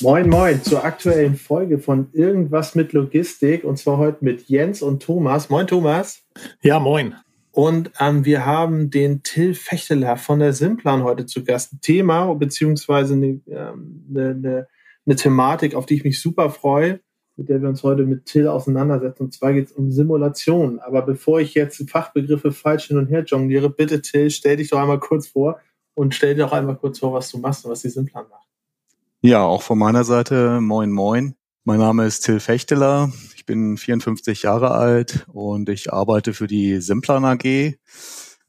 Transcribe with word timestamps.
Moin, 0.00 0.28
moin 0.28 0.62
zur 0.62 0.84
aktuellen 0.84 1.34
Folge 1.34 1.80
von 1.80 2.06
Irgendwas 2.12 2.76
mit 2.76 2.92
Logistik 2.92 3.64
und 3.64 3.78
zwar 3.78 3.98
heute 3.98 4.24
mit 4.24 4.48
Jens 4.48 4.80
und 4.80 5.02
Thomas. 5.02 5.50
Moin, 5.50 5.66
Thomas. 5.66 6.22
Ja, 6.62 6.78
moin. 6.78 7.16
Und 7.50 7.90
ähm, 7.98 8.24
wir 8.24 8.46
haben 8.46 8.90
den 8.90 9.24
Till 9.24 9.54
Fechteler 9.54 10.16
von 10.16 10.38
der 10.38 10.52
Simplan 10.52 11.02
heute 11.02 11.26
zu 11.26 11.42
Gast. 11.42 11.72
Ein 11.72 11.80
Thema 11.80 12.32
beziehungsweise 12.34 13.14
eine, 13.14 13.40
ähm, 13.48 14.06
eine, 14.08 14.28
eine, 14.28 14.68
eine 15.04 15.16
Thematik, 15.16 15.74
auf 15.74 15.84
die 15.84 15.94
ich 15.94 16.04
mich 16.04 16.20
super 16.20 16.50
freue, 16.50 17.00
mit 17.34 17.48
der 17.48 17.60
wir 17.60 17.68
uns 17.68 17.82
heute 17.82 18.04
mit 18.04 18.26
Till 18.26 18.46
auseinandersetzen. 18.46 19.24
Und 19.24 19.32
zwar 19.32 19.52
geht 19.52 19.66
es 19.66 19.72
um 19.72 19.90
Simulation. 19.90 20.78
Aber 20.78 21.02
bevor 21.02 21.40
ich 21.40 21.54
jetzt 21.54 21.90
Fachbegriffe 21.90 22.52
falsch 22.52 22.86
hin 22.86 22.98
und 22.98 23.08
her 23.08 23.24
jongliere, 23.24 23.68
bitte 23.68 24.00
Till, 24.00 24.30
stell 24.30 24.58
dich 24.58 24.70
doch 24.70 24.78
einmal 24.78 25.00
kurz 25.00 25.26
vor 25.26 25.58
und 25.94 26.14
stell 26.14 26.36
dir 26.36 26.44
doch 26.44 26.52
einmal 26.52 26.76
kurz 26.76 27.00
vor, 27.00 27.12
was 27.14 27.32
du 27.32 27.38
machst 27.38 27.64
und 27.64 27.72
was 27.72 27.82
die 27.82 27.88
Simplan 27.88 28.26
macht. 28.30 28.47
Ja, 29.20 29.42
auch 29.42 29.62
von 29.62 29.78
meiner 29.78 30.04
Seite 30.04 30.60
moin 30.60 30.92
moin. 30.92 31.34
Mein 31.64 31.80
Name 31.80 32.06
ist 32.06 32.20
Till 32.20 32.38
Fechteler. 32.38 33.12
Ich 33.34 33.44
bin 33.46 33.76
54 33.76 34.42
Jahre 34.42 34.70
alt 34.70 35.26
und 35.26 35.68
ich 35.68 35.92
arbeite 35.92 36.34
für 36.34 36.46
die 36.46 36.80
Simplan 36.80 37.24
AG. 37.24 37.74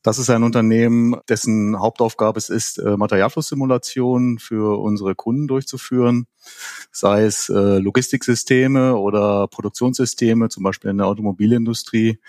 Das 0.03 0.19
ist 0.19 0.29
ein 0.29 0.43
Unternehmen, 0.43 1.15
dessen 1.27 1.79
Hauptaufgabe 1.79 2.37
es 2.37 2.49
ist, 2.49 2.77
äh, 2.77 2.97
Materialflusssimulationen 2.97 4.37
für 4.37 4.79
unsere 4.79 5.15
Kunden 5.15 5.47
durchzuführen, 5.47 6.27
sei 6.91 7.23
es 7.23 7.49
äh, 7.49 7.79
Logistiksysteme 7.79 8.95
oder 8.95 9.47
Produktionssysteme, 9.47 10.49
zum 10.49 10.61
Beispiel 10.61 10.91
in 10.91 10.99
der 10.99 11.07
Automobilindustrie. 11.07 12.19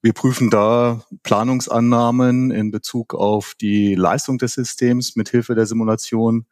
Wir 0.00 0.14
prüfen 0.14 0.48
da 0.48 1.04
Planungsannahmen 1.22 2.50
in 2.50 2.70
Bezug 2.70 3.14
auf 3.14 3.54
die 3.60 3.94
Leistung 3.94 4.38
des 4.38 4.54
Systems 4.54 5.16
mit 5.16 5.28
Hilfe 5.28 5.54
der 5.54 5.66
Simulation 5.66 6.46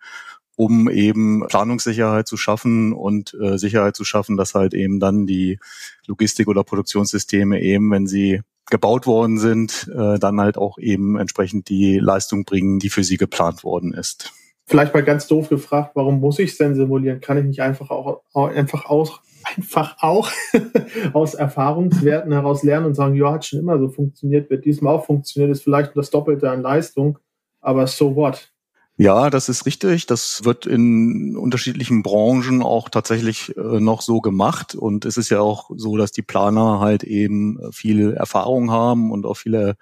um 0.63 0.89
eben 0.89 1.45
Planungssicherheit 1.49 2.29
zu 2.29 2.37
schaffen 2.37 2.93
und 2.93 3.35
äh, 3.35 3.59
Sicherheit 3.59 3.97
zu 3.97 4.05
schaffen, 4.05 4.37
dass 4.37 4.55
halt 4.55 4.75
eben 4.75 5.01
dann 5.01 5.27
die 5.27 5.59
Logistik- 6.07 6.47
oder 6.47 6.63
Produktionssysteme 6.63 7.61
eben, 7.61 7.91
wenn 7.91 8.07
sie 8.07 8.43
gebaut 8.71 9.09
worden 9.09 9.39
sind, 9.39 9.91
äh, 9.93 10.21
dann 10.21 10.41
halt 10.41 10.57
auch 10.57 10.79
eben 10.79 11.19
entsprechend 11.19 11.69
die 11.69 11.99
Leistung 11.99 12.45
bringen, 12.45 12.79
die 12.79 12.91
für 12.91 13.03
sie 13.03 13.17
geplant 13.17 13.65
worden 13.65 13.93
ist. 13.93 14.33
Vielleicht 14.67 14.95
mal 14.95 15.03
ganz 15.03 15.27
doof 15.27 15.49
gefragt, 15.49 15.91
warum 15.95 16.21
muss 16.21 16.39
ich 16.39 16.53
es 16.53 16.59
denn 16.59 16.77
simulieren? 16.77 17.21
Kann 17.21 17.39
ich 17.39 17.45
nicht 17.45 17.61
einfach 17.61 17.91
auch 17.91 18.23
einfach 18.33 18.87
aus 18.87 19.21
einfach 19.57 19.97
auch 20.01 20.31
aus 21.13 21.35
Erfahrungswerten 21.35 22.33
heraus 22.33 22.63
lernen 22.63 22.87
und 22.87 22.95
sagen, 22.95 23.17
ja, 23.17 23.33
hat 23.33 23.45
schon 23.45 23.59
immer 23.59 23.81
so 23.81 23.89
funktioniert, 23.89 24.49
wird 24.49 24.65
diesmal 24.65 24.95
auch 24.95 25.05
funktioniert, 25.05 25.51
ist 25.51 25.65
vielleicht 25.65 25.97
das 25.97 26.11
Doppelte 26.11 26.49
an 26.49 26.63
Leistung, 26.63 27.19
aber 27.61 27.89
so 27.89 28.15
what? 28.15 28.52
Ja, 28.98 29.31
das 29.31 29.48
ist 29.48 29.65
richtig. 29.65 30.07
Das 30.07 30.45
wird 30.45 30.67
in 30.67 31.37
unterschiedlichen 31.37 32.03
Branchen 32.03 32.62
auch 32.62 32.89
tatsächlich 32.91 33.57
äh, 33.57 33.81
noch 33.81 34.03
so 34.03 34.21
gemacht. 34.21 34.75
Und 34.75 35.07
es 35.07 35.17
ist 35.17 35.31
ja 35.31 35.41
auch 35.41 35.71
so, 35.75 35.97
dass 35.97 36.12
die 36.12 36.23
Planer 36.23 36.79
halt 36.79 37.03
eben 37.03 37.58
viel 37.73 38.13
Erfahrung 38.13 38.70
haben 38.70 39.11
und 39.11 39.25
auch 39.25 39.36
viele 39.36 39.77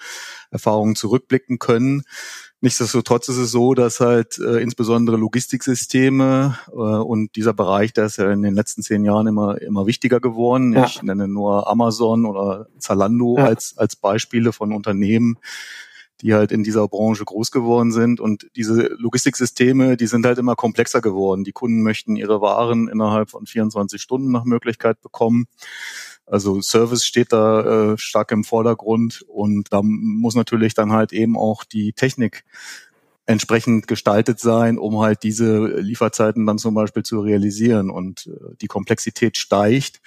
Erfahrungen 0.50 0.94
zurückblicken 0.94 1.58
können. 1.58 2.02
Nichtsdestotrotz 2.62 3.28
ist 3.28 3.38
es 3.38 3.50
so, 3.50 3.72
dass 3.72 4.00
halt 4.00 4.38
äh, 4.38 4.58
insbesondere 4.58 5.16
Logistiksysteme 5.16 6.58
äh, 6.68 6.74
und 6.74 7.34
dieser 7.34 7.54
Bereich, 7.54 7.94
der 7.94 8.04
ist 8.04 8.18
ja 8.18 8.30
in 8.30 8.42
den 8.42 8.54
letzten 8.54 8.82
zehn 8.82 9.02
Jahren 9.04 9.26
immer 9.26 9.60
immer 9.62 9.86
wichtiger 9.86 10.20
geworden. 10.20 10.74
Ja. 10.74 10.84
Ich 10.84 11.02
nenne 11.02 11.26
nur 11.26 11.68
Amazon 11.68 12.26
oder 12.26 12.68
Zalando 12.78 13.38
ja. 13.38 13.46
als 13.46 13.78
als 13.78 13.96
Beispiele 13.96 14.52
von 14.52 14.74
Unternehmen, 14.74 15.38
die 16.22 16.34
halt 16.34 16.52
in 16.52 16.62
dieser 16.62 16.86
Branche 16.88 17.24
groß 17.24 17.50
geworden 17.50 17.92
sind. 17.92 18.20
Und 18.20 18.50
diese 18.56 18.94
Logistiksysteme, 18.98 19.96
die 19.96 20.06
sind 20.06 20.26
halt 20.26 20.38
immer 20.38 20.56
komplexer 20.56 21.00
geworden. 21.00 21.44
Die 21.44 21.52
Kunden 21.52 21.82
möchten 21.82 22.16
ihre 22.16 22.40
Waren 22.40 22.88
innerhalb 22.88 23.30
von 23.30 23.46
24 23.46 24.00
Stunden 24.00 24.30
nach 24.30 24.44
Möglichkeit 24.44 25.00
bekommen. 25.00 25.46
Also 26.26 26.60
Service 26.60 27.04
steht 27.04 27.32
da 27.32 27.92
äh, 27.92 27.98
stark 27.98 28.30
im 28.30 28.44
Vordergrund 28.44 29.24
und 29.26 29.72
da 29.72 29.80
muss 29.82 30.36
natürlich 30.36 30.74
dann 30.74 30.92
halt 30.92 31.12
eben 31.12 31.36
auch 31.36 31.64
die 31.64 31.92
Technik 31.92 32.44
entsprechend 33.26 33.86
gestaltet 33.86 34.40
sein, 34.40 34.76
um 34.76 35.00
halt 35.00 35.22
diese 35.22 35.66
Lieferzeiten 35.80 36.46
dann 36.46 36.58
zum 36.58 36.74
Beispiel 36.74 37.04
zu 37.04 37.20
realisieren. 37.20 37.88
Und 37.90 38.26
äh, 38.26 38.56
die 38.60 38.66
Komplexität 38.66 39.36
steigt 39.36 40.00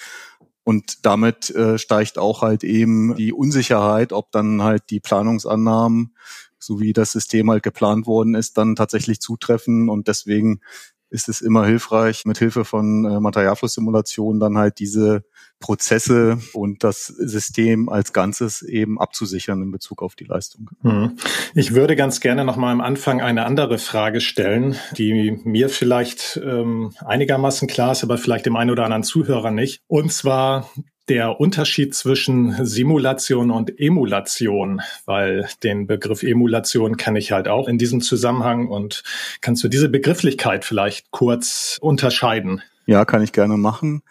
und 0.63 1.06
damit 1.06 1.50
äh, 1.50 1.78
steigt 1.78 2.18
auch 2.18 2.41
halt 2.41 2.63
eben 2.63 3.16
die 3.16 3.34
Unsicherheit, 3.34 4.13
ob 4.13 4.31
dann 4.31 4.62
halt 4.62 4.90
die 4.90 5.00
Planungsannahmen, 5.00 6.16
so 6.57 6.79
wie 6.79 6.94
das 6.94 7.12
System 7.12 7.51
halt 7.51 7.63
geplant 7.63 8.07
worden 8.07 8.35
ist, 8.35 8.57
dann 8.57 8.75
tatsächlich 8.75 9.19
zutreffen. 9.19 9.90
Und 9.90 10.07
deswegen 10.07 10.62
ist 11.09 11.29
es 11.29 11.41
immer 11.41 11.66
hilfreich, 11.66 12.25
mit 12.25 12.38
Hilfe 12.38 12.66
von 12.66 13.06
äh, 13.06 13.19
Materialflusssimulationen 13.19 14.40
dann 14.40 14.57
halt 14.57 14.79
diese 14.79 15.23
Prozesse 15.63 16.40
und 16.51 16.84
das 16.84 17.07
System 17.07 17.88
als 17.88 18.12
Ganzes 18.12 18.63
eben 18.63 19.00
abzusichern 19.00 19.62
in 19.62 19.72
Bezug 19.72 20.03
auf 20.03 20.13
die 20.16 20.25
Leistung. 20.25 20.69
Hm. 20.81 21.18
Ich 21.56 21.74
würde 21.74 21.96
ganz 21.96 22.19
gerne 22.19 22.44
noch 22.44 22.57
mal 22.57 22.74
am 22.74 22.81
Anfang 22.81 23.22
eine 23.22 23.46
andere 23.46 23.78
Frage 23.78 24.19
stellen, 24.19 24.75
die 24.97 25.40
mir 25.46 25.69
vielleicht 25.69 26.38
ähm, 26.44 26.94
einigermaßen 27.06 27.69
klar 27.69 27.94
ist, 27.94 28.03
aber 28.03 28.18
vielleicht 28.18 28.46
dem 28.46 28.57
einen 28.57 28.72
oder 28.72 28.84
anderen 28.84 29.03
Zuhörer 29.03 29.52
nicht. 29.52 29.79
Und 29.88 30.12
zwar 30.12 30.69
der 31.07 31.40
Unterschied 31.40 31.96
zwischen 31.96 32.66
Simulation 32.66 33.50
und 33.50 33.79
Emulation, 33.79 34.81
weil 35.06 35.47
den 35.63 35.88
Begriff 35.88 36.23
Emulation 36.23 36.97
kenne 36.97 37.19
ich 37.19 37.31
halt 37.31 37.47
auch 37.47 37.69
in 37.69 37.78
diesem 37.78 38.02
Zusammenhang 38.02 38.68
und 38.68 39.03
kannst 39.40 39.63
du 39.63 39.69
diese 39.69 39.88
Begrifflichkeit 39.88 40.66
vielleicht 40.66 41.09
kurz 41.12 41.78
unterscheiden? 41.81 42.62
Ja, 42.85 43.06
kann 43.06 43.22
ich 43.22 43.31
gerne 43.31 43.56
machen. 43.56 44.02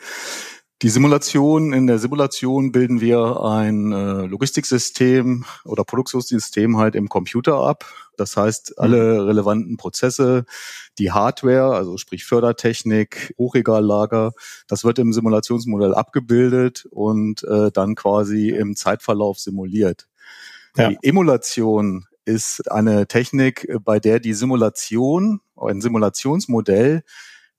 Die 0.82 0.88
Simulation, 0.88 1.72
in 1.72 1.86
der 1.86 2.00
Simulation 2.00 2.72
bilden 2.72 3.00
wir 3.00 3.40
ein 3.44 3.92
äh, 3.92 4.26
Logistiksystem 4.26 5.44
oder 5.64 5.84
Produktionssystem 5.84 6.76
halt 6.76 6.96
im 6.96 7.08
Computer 7.08 7.58
ab. 7.58 7.84
Das 8.16 8.36
heißt, 8.36 8.80
alle 8.80 9.24
relevanten 9.24 9.76
Prozesse, 9.76 10.44
die 10.98 11.12
Hardware, 11.12 11.76
also 11.76 11.98
sprich 11.98 12.24
Fördertechnik, 12.24 13.32
Hochregallager, 13.38 14.32
das 14.66 14.82
wird 14.82 14.98
im 14.98 15.12
Simulationsmodell 15.12 15.94
abgebildet 15.94 16.88
und 16.90 17.44
äh, 17.44 17.70
dann 17.70 17.94
quasi 17.94 18.50
im 18.50 18.74
Zeitverlauf 18.74 19.38
simuliert. 19.38 20.08
Ja. 20.76 20.88
Die 20.88 20.98
Emulation 21.02 22.06
ist 22.24 22.72
eine 22.72 23.06
Technik, 23.06 23.68
bei 23.84 24.00
der 24.00 24.18
die 24.18 24.34
Simulation, 24.34 25.42
ein 25.54 25.80
Simulationsmodell 25.80 27.04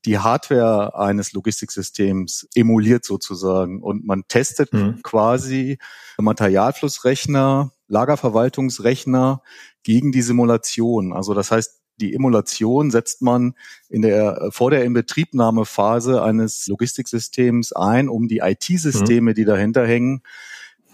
die 0.06 0.20
Hardware 0.20 0.98
eines 0.98 1.34
Logistiksystems 1.34 2.48
emuliert 2.56 3.06
sozusagen 3.06 3.82
und 3.82 4.06
man 4.06 4.24
testet 4.28 4.74
mhm. 4.74 5.02
quasi 5.02 5.78
Materialflussrechner, 6.18 7.72
Lagerverwaltungsrechner 7.88 9.42
gegen 9.84 10.12
die 10.12 10.22
Simulation. 10.22 11.14
Also 11.14 11.34
das 11.34 11.52
heißt, 11.52 11.82
die 11.98 12.16
Emulation 12.16 12.92
setzt 12.92 13.22
man 13.22 13.54
in 13.88 14.02
der, 14.02 14.50
vor 14.52 14.72
der 14.72 14.84
Inbetriebnahmephase 14.84 16.22
eines 16.24 16.68
Logistiksystems 16.68 17.72
ein, 17.74 18.10
um 18.10 18.28
die 18.28 18.40
IT-Systeme, 18.40 19.32
mhm. 19.32 19.36
die 19.36 19.46
dahinter 19.46 19.86
hängen, 19.86 20.24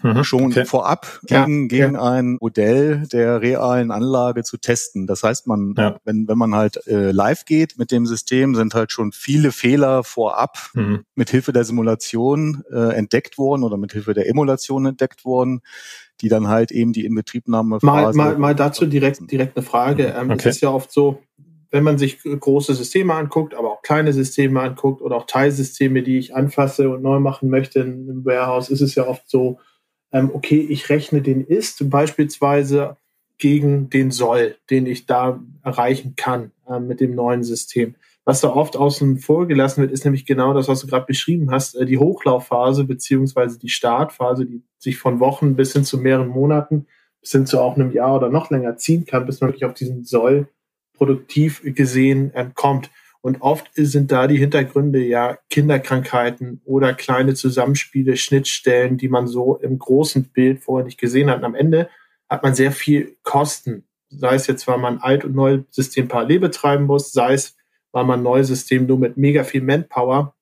mhm, 0.02 0.24
schon 0.24 0.46
okay. 0.46 0.64
vorab 0.64 1.20
gegen, 1.26 1.62
ja, 1.62 1.68
gegen 1.68 1.94
ja. 1.94 2.02
ein 2.02 2.38
Modell 2.40 3.06
der 3.12 3.40
realen 3.40 3.90
Anlage 3.90 4.42
zu 4.42 4.56
testen. 4.56 5.06
Das 5.06 5.22
heißt, 5.22 5.46
man, 5.46 5.74
ja. 5.76 5.98
wenn, 6.04 6.28
wenn 6.28 6.38
man 6.38 6.54
halt 6.54 6.86
äh, 6.86 7.10
live 7.10 7.44
geht 7.44 7.78
mit 7.78 7.90
dem 7.90 8.06
System, 8.06 8.54
sind 8.54 8.74
halt 8.74 8.92
schon 8.92 9.12
viele 9.12 9.52
Fehler 9.52 10.04
vorab 10.04 10.58
mhm. 10.74 11.04
mit 11.14 11.30
Hilfe 11.30 11.52
der 11.52 11.64
Simulation 11.64 12.62
äh, 12.72 12.94
entdeckt 12.94 13.38
worden 13.38 13.62
oder 13.62 13.76
mit 13.76 13.92
Hilfe 13.92 14.14
der 14.14 14.28
Emulation 14.28 14.86
entdeckt 14.86 15.24
worden 15.24 15.62
die 16.20 16.28
dann 16.28 16.48
halt 16.48 16.70
eben 16.70 16.92
die 16.92 17.06
Inbetriebnahme 17.06 17.78
mal, 17.80 18.12
mal, 18.12 18.38
mal 18.38 18.54
dazu 18.54 18.86
direkt 18.86 19.20
direkt 19.30 19.56
eine 19.56 19.64
Frage. 19.64 20.14
Ähm, 20.18 20.30
okay. 20.30 20.50
Es 20.50 20.56
ist 20.56 20.60
ja 20.60 20.70
oft 20.70 20.92
so, 20.92 21.22
wenn 21.70 21.84
man 21.84 21.98
sich 21.98 22.22
große 22.22 22.74
Systeme 22.74 23.14
anguckt, 23.14 23.54
aber 23.54 23.72
auch 23.72 23.82
kleine 23.82 24.12
Systeme 24.12 24.60
anguckt 24.60 25.02
oder 25.02 25.16
auch 25.16 25.26
Teilsysteme, 25.26 26.02
die 26.02 26.18
ich 26.18 26.34
anfasse 26.34 26.90
und 26.90 27.02
neu 27.02 27.20
machen 27.20 27.48
möchte 27.48 27.80
im 27.80 28.24
Warehouse, 28.24 28.70
ist 28.70 28.80
es 28.80 28.94
ja 28.94 29.06
oft 29.06 29.28
so, 29.28 29.58
ähm, 30.12 30.30
okay, 30.32 30.60
ich 30.60 30.88
rechne 30.88 31.22
den 31.22 31.44
Ist 31.44 31.88
beispielsweise 31.88 32.96
gegen 33.38 33.90
den 33.90 34.10
Soll, 34.10 34.56
den 34.68 34.86
ich 34.86 35.06
da 35.06 35.40
erreichen 35.62 36.14
kann 36.16 36.52
äh, 36.68 36.78
mit 36.78 37.00
dem 37.00 37.14
neuen 37.14 37.42
System. 37.42 37.94
Was 38.24 38.42
da 38.42 38.50
oft 38.50 38.76
außen 38.76 39.18
vor 39.18 39.48
gelassen 39.48 39.80
wird, 39.80 39.90
ist 39.90 40.04
nämlich 40.04 40.26
genau 40.26 40.52
das, 40.52 40.68
was 40.68 40.82
du 40.82 40.86
gerade 40.86 41.06
beschrieben 41.06 41.50
hast, 41.50 41.74
äh, 41.74 41.86
die 41.86 41.98
Hochlaufphase 41.98 42.84
beziehungsweise 42.84 43.58
die 43.58 43.70
Startphase, 43.70 44.46
die 44.46 44.62
sich 44.78 44.98
von 44.98 45.20
Wochen 45.20 45.56
bis 45.56 45.72
hin 45.72 45.84
zu 45.84 45.98
mehreren 45.98 46.28
Monaten, 46.28 46.86
bis 47.20 47.32
hin 47.32 47.46
zu 47.46 47.60
auch 47.60 47.76
einem 47.76 47.92
Jahr 47.92 48.16
oder 48.16 48.28
noch 48.28 48.50
länger 48.50 48.76
ziehen 48.76 49.04
kann, 49.04 49.26
bis 49.26 49.40
man 49.40 49.48
wirklich 49.48 49.64
auf 49.64 49.74
diesen 49.74 50.04
Soll 50.04 50.48
produktiv 50.94 51.62
gesehen 51.64 52.32
äh, 52.34 52.46
kommt. 52.54 52.90
Und 53.22 53.42
oft 53.42 53.70
sind 53.74 54.10
da 54.12 54.26
die 54.26 54.38
Hintergründe 54.38 55.04
ja 55.04 55.38
Kinderkrankheiten 55.50 56.62
oder 56.64 56.94
kleine 56.94 57.34
Zusammenspiele, 57.34 58.16
Schnittstellen, 58.16 58.96
die 58.96 59.08
man 59.08 59.26
so 59.26 59.56
im 59.56 59.78
großen 59.78 60.24
Bild 60.24 60.60
vorher 60.60 60.86
nicht 60.86 60.98
gesehen 60.98 61.28
hat. 61.28 61.38
Und 61.38 61.44
am 61.44 61.54
Ende 61.54 61.90
hat 62.28 62.42
man 62.42 62.54
sehr 62.54 62.72
viel 62.72 63.16
Kosten. 63.22 63.84
Sei 64.08 64.34
es 64.34 64.46
jetzt, 64.46 64.66
weil 64.66 64.78
man 64.78 64.98
alt 64.98 65.24
und 65.24 65.34
neues 65.34 65.64
System 65.70 66.08
parallel 66.08 66.40
betreiben 66.40 66.86
muss, 66.86 67.12
sei 67.12 67.34
es, 67.34 67.56
weil 67.92 68.04
man 68.04 68.20
ein 68.20 68.24
neues 68.24 68.48
System 68.48 68.86
nur 68.86 68.98
mit 68.98 69.16
mega 69.16 69.44
viel 69.44 69.62
Manpower 69.62 70.34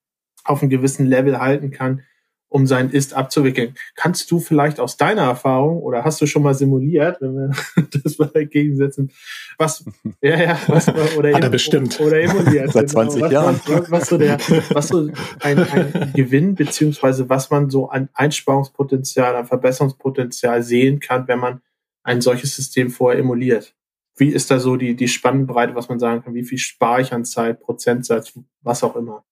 auf 0.45 0.63
einem 0.63 0.71
gewissen 0.71 1.07
Level 1.07 1.39
halten 1.39 1.71
kann, 1.71 2.03
um 2.49 2.67
sein 2.67 2.91
Ist 2.91 3.15
abzuwickeln. 3.15 3.75
Kannst 3.95 4.31
du 4.31 4.41
vielleicht 4.41 4.81
aus 4.81 4.97
deiner 4.97 5.23
Erfahrung 5.23 5.83
oder 5.83 6.05
hast 6.05 6.21
du 6.21 6.27
schon 6.27 6.43
mal 6.43 6.55
simuliert, 6.55 7.21
wenn 7.21 7.35
wir 7.35 7.51
das 8.03 8.19
mal 8.19 8.31
entgegensetzen, 8.35 9.13
was, 9.59 9.85
ja, 10.23 10.43
ja, 10.43 10.59
was, 10.67 10.89
oder, 10.89 11.35
Hat 11.35 11.45
er 11.45 11.51
bestimmt. 11.51 12.01
oder 12.01 12.21
emuliert. 12.21 12.73
Seit 12.73 12.91
20 12.91 13.23
genau, 13.23 13.33
Jahren. 13.33 13.61
Was, 13.67 13.91
was, 13.91 14.09
so 14.09 14.19
der, 14.19 14.39
was 14.71 14.89
so 14.89 15.11
ein, 15.41 15.59
ein 15.59 16.13
Gewinn, 16.15 16.55
beziehungsweise 16.55 17.29
was 17.29 17.51
man 17.51 17.71
so 17.71 17.89
an 17.91 18.09
Einsparungspotenzial, 18.15 19.37
an 19.37 19.47
Verbesserungspotenzial 19.47 20.63
sehen 20.63 21.01
kann, 21.01 21.29
wenn 21.29 21.39
man 21.39 21.61
ein 22.03 22.21
solches 22.21 22.57
System 22.57 22.91
vorher 22.91 23.21
emuliert. 23.21 23.75
Wie 24.17 24.31
ist 24.31 24.51
da 24.51 24.59
so 24.59 24.77
die, 24.77 24.97
die 24.97 25.09
Spannbreite, 25.09 25.75
was 25.75 25.89
man 25.89 25.99
sagen 25.99 26.23
kann? 26.23 26.35
Wie 26.35 26.43
viel 26.43 26.59
spare 26.59 27.03
ich 27.03 27.13
an 27.13 27.25
Zeit, 27.25 27.61
Prozentsatz, 27.61 28.33
was 28.63 28.83
auch 28.83 28.97
immer? 28.97 29.25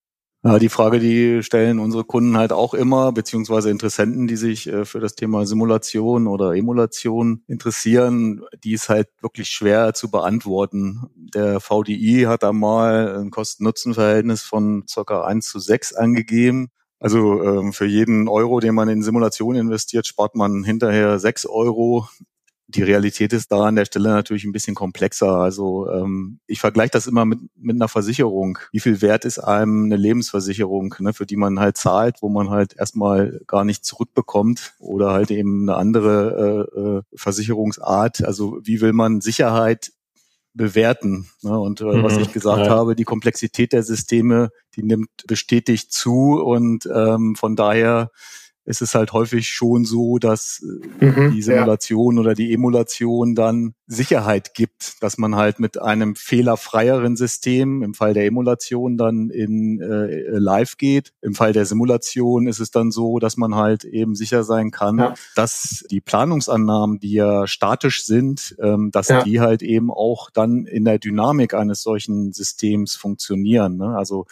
Ja, 0.43 0.59
die 0.59 0.69
Frage, 0.69 0.99
die 0.99 1.41
stellen 1.41 1.79
unsere 1.79 2.03
Kunden 2.03 2.37
halt 2.37 2.53
auch 2.53 2.75
immer, 2.75 3.11
beziehungsweise 3.11 3.71
Interessenten, 3.71 4.27
die 4.27 4.35
sich 4.35 4.67
äh, 4.67 4.85
für 4.85 4.99
das 4.99 5.15
Thema 5.15 5.45
Simulation 5.47 6.27
oder 6.27 6.53
Emulation 6.55 7.41
interessieren, 7.47 8.43
die 8.63 8.73
ist 8.73 8.87
halt 8.87 9.07
wirklich 9.21 9.49
schwer 9.49 9.93
zu 9.95 10.11
beantworten. 10.11 11.01
Der 11.15 11.59
VDI 11.59 12.25
hat 12.27 12.43
da 12.43 12.53
mal 12.53 13.17
ein 13.19 13.31
Kosten-Nutzen-Verhältnis 13.31 14.43
von 14.43 14.83
circa 14.87 15.25
1 15.25 15.49
zu 15.49 15.59
6 15.59 15.93
angegeben. 15.93 16.69
Also 16.99 17.41
ähm, 17.43 17.73
für 17.73 17.85
jeden 17.85 18.27
Euro, 18.27 18.59
den 18.59 18.75
man 18.75 18.89
in 18.89 19.01
Simulation 19.01 19.55
investiert, 19.55 20.05
spart 20.05 20.35
man 20.35 20.63
hinterher 20.63 21.17
6 21.19 21.47
Euro 21.47 22.07
die 22.67 22.83
Realität 22.83 23.31
ist 23.31 23.51
da 23.51 23.63
an 23.63 23.75
der 23.75 23.85
Stelle 23.85 24.09
natürlich 24.09 24.43
ein 24.43 24.51
bisschen 24.51 24.75
komplexer. 24.75 25.31
Also 25.31 25.89
ähm, 25.89 26.39
ich 26.47 26.59
vergleiche 26.59 26.91
das 26.91 27.07
immer 27.07 27.23
mit, 27.23 27.39
mit 27.55 27.75
einer 27.75 27.87
Versicherung. 27.87 28.59
Wie 28.73 28.81
viel 28.81 29.01
wert 29.01 29.23
ist 29.23 29.39
einem 29.39 29.85
eine 29.85 29.95
Lebensversicherung, 29.95 30.95
ne, 30.99 31.13
für 31.13 31.25
die 31.25 31.37
man 31.37 31.59
halt 31.59 31.77
zahlt, 31.77 32.17
wo 32.21 32.27
man 32.27 32.49
halt 32.49 32.75
erstmal 32.77 33.39
gar 33.47 33.63
nicht 33.63 33.85
zurückbekommt 33.85 34.73
oder 34.79 35.11
halt 35.11 35.31
eben 35.31 35.69
eine 35.69 35.77
andere 35.77 36.67
äh, 36.75 36.79
äh, 36.79 37.01
Versicherungsart. 37.15 38.25
Also 38.25 38.59
wie 38.63 38.81
will 38.81 38.91
man 38.91 39.21
Sicherheit 39.21 39.93
bewerten. 40.53 41.29
Ne? 41.43 41.57
Und 41.57 41.79
äh, 41.79 41.85
mhm, 41.85 42.03
was 42.03 42.17
ich 42.17 42.33
gesagt 42.33 42.65
ja. 42.65 42.71
habe, 42.71 42.95
die 42.95 43.05
Komplexität 43.05 43.71
der 43.71 43.83
Systeme, 43.83 44.49
die 44.75 44.83
nimmt 44.83 45.09
bestätigt 45.27 45.93
zu 45.93 46.41
und 46.43 46.89
ähm, 46.93 47.35
von 47.35 47.55
daher 47.55 48.11
ist 48.67 48.81
es 48.81 48.95
halt 48.95 49.13
häufig 49.13 49.47
schon 49.47 49.85
so, 49.85 50.19
dass 50.19 50.61
äh, 50.99 51.05
mhm, 51.05 51.31
die 51.31 51.41
Simulation 51.41 52.15
ja. 52.15 52.21
oder 52.21 52.33
die 52.33 52.53
Emulation 52.53 53.33
dann 53.33 53.75
Sicherheit 53.87 54.53
gibt, 54.53 55.01
dass 55.01 55.17
man 55.17 55.37
halt 55.37 55.61
mit 55.61 55.81
einem 55.81 56.15
fehlerfreieren 56.15 57.15
System 57.15 57.81
im 57.81 57.93
Fall 57.93 58.13
der 58.13 58.25
Emulation 58.25 58.97
dann 58.97 59.29
in 59.29 59.79
äh, 59.79 60.37
Live 60.37 60.75
geht. 60.75 61.13
Im 61.21 61.33
Fall 61.33 61.53
der 61.53 61.65
Simulation 61.65 62.47
ist 62.47 62.59
es 62.59 62.69
dann 62.69 62.91
so, 62.91 63.19
dass 63.19 63.37
man 63.37 63.55
halt 63.55 63.85
eben 63.85 64.15
sicher 64.15 64.43
sein 64.43 64.71
kann, 64.71 64.99
ja. 64.99 65.13
dass 65.35 65.85
die 65.89 66.01
Planungsannahmen, 66.01 66.99
die 66.99 67.13
ja 67.13 67.47
statisch 67.47 68.03
sind, 68.03 68.53
ähm, 68.61 68.91
dass 68.91 69.07
ja. 69.07 69.23
die 69.23 69.39
halt 69.39 69.61
eben 69.61 69.91
auch 69.91 70.29
dann 70.29 70.65
in 70.65 70.83
der 70.83 70.99
Dynamik 70.99 71.53
eines 71.53 71.83
solchen 71.83 72.33
Systems 72.33 72.97
funktionieren. 72.97 73.77
Ne? 73.77 73.95
Also 73.97 74.25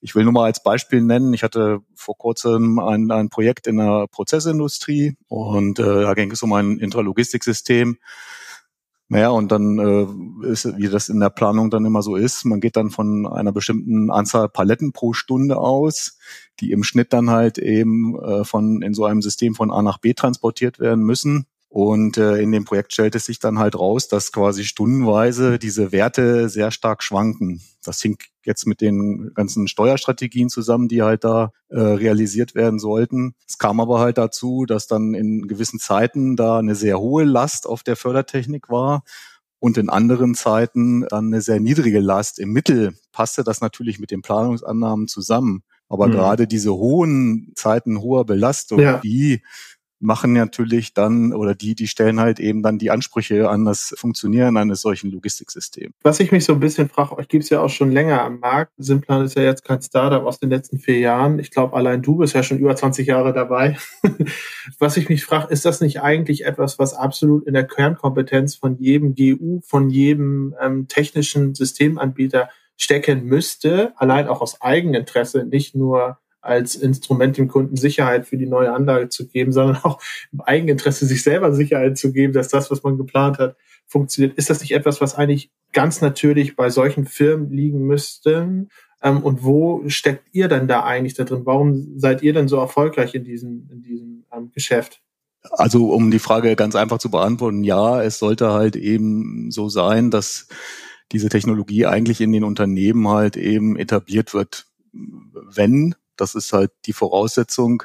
ich 0.00 0.16
will 0.16 0.24
nur 0.24 0.32
mal 0.32 0.46
als 0.46 0.60
Beispiel 0.64 1.02
nennen, 1.02 1.32
ich 1.32 1.44
hatte 1.44 1.82
vor 1.94 2.18
kurzem 2.18 2.80
ein, 2.80 3.12
ein 3.12 3.28
Projekt 3.28 3.68
in 3.68 3.75
der 3.76 4.06
Prozessindustrie 4.10 5.16
und 5.28 5.78
äh, 5.78 6.02
da 6.02 6.14
ging 6.14 6.30
es 6.30 6.42
um 6.42 6.52
ein 6.52 6.78
Intralogistiksystem. 6.78 7.98
Naja, 9.08 9.28
und 9.28 9.52
dann 9.52 9.78
äh, 9.78 10.48
ist, 10.48 10.76
wie 10.76 10.88
das 10.88 11.08
in 11.08 11.20
der 11.20 11.30
Planung 11.30 11.70
dann 11.70 11.84
immer 11.84 12.02
so 12.02 12.16
ist, 12.16 12.44
man 12.44 12.60
geht 12.60 12.76
dann 12.76 12.90
von 12.90 13.26
einer 13.26 13.52
bestimmten 13.52 14.10
Anzahl 14.10 14.48
Paletten 14.48 14.92
pro 14.92 15.12
Stunde 15.12 15.58
aus, 15.58 16.18
die 16.58 16.72
im 16.72 16.82
Schnitt 16.82 17.12
dann 17.12 17.30
halt 17.30 17.58
eben 17.58 18.18
äh, 18.18 18.44
von 18.44 18.82
in 18.82 18.94
so 18.94 19.04
einem 19.04 19.22
System 19.22 19.54
von 19.54 19.70
A 19.70 19.80
nach 19.82 19.98
B 19.98 20.12
transportiert 20.12 20.80
werden 20.80 21.04
müssen. 21.04 21.46
Und 21.68 22.16
äh, 22.16 22.38
in 22.38 22.50
dem 22.50 22.64
Projekt 22.64 22.92
stellt 22.92 23.14
es 23.14 23.26
sich 23.26 23.38
dann 23.38 23.58
halt 23.58 23.78
raus, 23.78 24.08
dass 24.08 24.32
quasi 24.32 24.64
stundenweise 24.64 25.58
diese 25.58 25.92
Werte 25.92 26.48
sehr 26.48 26.72
stark 26.72 27.02
schwanken. 27.02 27.60
Das 27.86 28.00
hing 28.00 28.18
jetzt 28.44 28.66
mit 28.66 28.80
den 28.80 29.32
ganzen 29.34 29.68
Steuerstrategien 29.68 30.48
zusammen, 30.48 30.88
die 30.88 31.02
halt 31.02 31.24
da 31.24 31.52
äh, 31.68 31.78
realisiert 31.78 32.54
werden 32.54 32.78
sollten. 32.78 33.34
Es 33.48 33.58
kam 33.58 33.80
aber 33.80 34.00
halt 34.00 34.18
dazu, 34.18 34.66
dass 34.66 34.86
dann 34.86 35.14
in 35.14 35.48
gewissen 35.48 35.78
Zeiten 35.78 36.36
da 36.36 36.58
eine 36.58 36.74
sehr 36.74 36.98
hohe 36.98 37.24
Last 37.24 37.66
auf 37.66 37.82
der 37.82 37.96
Fördertechnik 37.96 38.68
war 38.68 39.02
und 39.58 39.78
in 39.78 39.88
anderen 39.88 40.34
Zeiten 40.34 41.06
dann 41.08 41.26
eine 41.26 41.40
sehr 41.40 41.60
niedrige 41.60 42.00
Last. 42.00 42.38
Im 42.38 42.52
Mittel 42.52 42.96
passte 43.12 43.42
das 43.42 43.60
natürlich 43.60 43.98
mit 43.98 44.10
den 44.10 44.22
Planungsannahmen 44.22 45.08
zusammen. 45.08 45.62
Aber 45.88 46.08
mhm. 46.08 46.12
gerade 46.12 46.46
diese 46.46 46.72
hohen 46.74 47.52
Zeiten 47.54 48.00
hoher 48.00 48.26
Belastung, 48.26 48.80
ja. 48.80 48.98
die 48.98 49.42
machen 49.98 50.34
natürlich 50.34 50.92
dann 50.94 51.32
oder 51.32 51.54
die, 51.54 51.74
die 51.74 51.86
stellen 51.86 52.20
halt 52.20 52.38
eben 52.38 52.62
dann 52.62 52.78
die 52.78 52.90
Ansprüche 52.90 53.48
an 53.48 53.64
das 53.64 53.94
Funktionieren 53.96 54.56
eines 54.56 54.82
solchen 54.82 55.10
Logistiksystems. 55.10 55.94
Was 56.02 56.20
ich 56.20 56.32
mich 56.32 56.44
so 56.44 56.52
ein 56.52 56.60
bisschen 56.60 56.88
frage, 56.88 57.16
euch 57.16 57.28
gibt 57.28 57.44
es 57.44 57.50
ja 57.50 57.60
auch 57.60 57.70
schon 57.70 57.90
länger 57.90 58.22
am 58.22 58.40
Markt. 58.40 58.72
Simplan 58.76 59.24
ist 59.24 59.36
ja 59.36 59.42
jetzt 59.42 59.64
kein 59.64 59.80
Startup 59.80 60.22
aus 60.24 60.38
den 60.38 60.50
letzten 60.50 60.78
vier 60.78 60.98
Jahren. 60.98 61.38
Ich 61.38 61.50
glaube, 61.50 61.76
allein 61.76 62.02
du 62.02 62.16
bist 62.16 62.34
ja 62.34 62.42
schon 62.42 62.58
über 62.58 62.76
20 62.76 63.06
Jahre 63.06 63.32
dabei. 63.32 63.76
was 64.78 64.96
ich 64.96 65.08
mich 65.08 65.24
frage, 65.24 65.52
ist 65.52 65.64
das 65.64 65.80
nicht 65.80 66.02
eigentlich 66.02 66.44
etwas, 66.44 66.78
was 66.78 66.94
absolut 66.94 67.46
in 67.46 67.54
der 67.54 67.66
Kernkompetenz 67.66 68.56
von 68.56 68.76
jedem 68.78 69.14
GU, 69.14 69.60
von 69.64 69.88
jedem 69.88 70.54
ähm, 70.60 70.88
technischen 70.88 71.54
Systemanbieter 71.54 72.50
stecken 72.76 73.24
müsste, 73.24 73.94
allein 73.96 74.28
auch 74.28 74.42
aus 74.42 74.60
Eigeninteresse, 74.60 75.44
nicht 75.44 75.74
nur 75.74 76.18
als 76.46 76.74
Instrument 76.74 77.36
dem 77.36 77.48
Kunden 77.48 77.76
Sicherheit 77.76 78.26
für 78.26 78.36
die 78.36 78.46
neue 78.46 78.72
Anlage 78.72 79.08
zu 79.08 79.26
geben, 79.26 79.52
sondern 79.52 79.76
auch 79.82 80.00
im 80.32 80.40
Eigeninteresse 80.40 81.06
sich 81.06 81.22
selber 81.22 81.52
Sicherheit 81.52 81.98
zu 81.98 82.12
geben, 82.12 82.32
dass 82.32 82.48
das, 82.48 82.70
was 82.70 82.82
man 82.82 82.96
geplant 82.96 83.38
hat, 83.38 83.56
funktioniert. 83.86 84.36
Ist 84.36 84.50
das 84.50 84.60
nicht 84.60 84.72
etwas, 84.72 85.00
was 85.00 85.14
eigentlich 85.14 85.50
ganz 85.72 86.00
natürlich 86.00 86.56
bei 86.56 86.70
solchen 86.70 87.06
Firmen 87.06 87.50
liegen 87.50 87.86
müsste? 87.86 88.66
Ähm, 89.02 89.22
und 89.22 89.44
wo 89.44 89.82
steckt 89.88 90.24
ihr 90.32 90.48
denn 90.48 90.68
da 90.68 90.84
eigentlich 90.84 91.14
da 91.14 91.24
drin? 91.24 91.42
Warum 91.44 91.98
seid 91.98 92.22
ihr 92.22 92.32
denn 92.32 92.48
so 92.48 92.56
erfolgreich 92.56 93.14
in 93.14 93.24
diesem, 93.24 93.68
in 93.70 93.82
diesem 93.82 94.24
ähm, 94.32 94.50
Geschäft? 94.52 95.00
Also 95.52 95.90
um 95.92 96.10
die 96.10 96.18
Frage 96.18 96.56
ganz 96.56 96.74
einfach 96.74 96.98
zu 96.98 97.10
beantworten, 97.10 97.62
ja, 97.62 98.02
es 98.02 98.18
sollte 98.18 98.52
halt 98.52 98.74
eben 98.74 99.50
so 99.50 99.68
sein, 99.68 100.10
dass 100.10 100.48
diese 101.12 101.28
Technologie 101.28 101.86
eigentlich 101.86 102.20
in 102.20 102.32
den 102.32 102.42
Unternehmen 102.42 103.08
halt 103.08 103.36
eben 103.36 103.76
etabliert 103.76 104.34
wird. 104.34 104.66
Wenn 104.92 105.94
das 106.16 106.34
ist 106.34 106.52
halt 106.52 106.72
die 106.86 106.92
Voraussetzung 106.92 107.84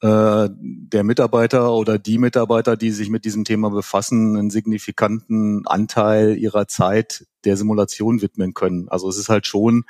äh, 0.00 0.48
der 0.50 1.04
Mitarbeiter 1.04 1.72
oder 1.72 1.98
die 1.98 2.18
Mitarbeiter, 2.18 2.76
die 2.76 2.92
sich 2.92 3.10
mit 3.10 3.24
diesem 3.24 3.44
Thema 3.44 3.70
befassen, 3.70 4.36
einen 4.36 4.50
signifikanten 4.50 5.66
Anteil 5.66 6.36
ihrer 6.36 6.68
Zeit 6.68 7.26
der 7.44 7.56
Simulation 7.56 8.22
widmen 8.22 8.54
können. 8.54 8.88
Also 8.88 9.08
es 9.08 9.18
ist 9.18 9.28
halt 9.28 9.46
schon 9.46 9.84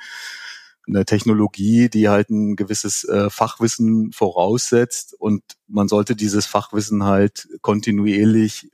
eine 0.87 1.05
Technologie, 1.05 1.89
die 1.89 2.09
halt 2.09 2.31
ein 2.31 2.55
gewisses 2.55 3.03
äh, 3.03 3.29
Fachwissen 3.29 4.11
voraussetzt 4.11 5.13
und 5.13 5.43
man 5.67 5.87
sollte 5.87 6.15
dieses 6.15 6.47
Fachwissen 6.47 7.03
halt 7.03 7.47
kontinuierlich 7.61 8.71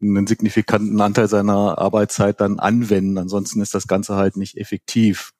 einen 0.00 0.26
signifikanten 0.26 1.00
Anteil 1.00 1.28
seiner 1.28 1.78
Arbeitszeit 1.78 2.40
dann 2.40 2.58
anwenden. 2.58 3.18
Ansonsten 3.18 3.60
ist 3.60 3.74
das 3.74 3.86
Ganze 3.86 4.16
halt 4.16 4.36
nicht 4.36 4.56
effektiv. 4.56 5.32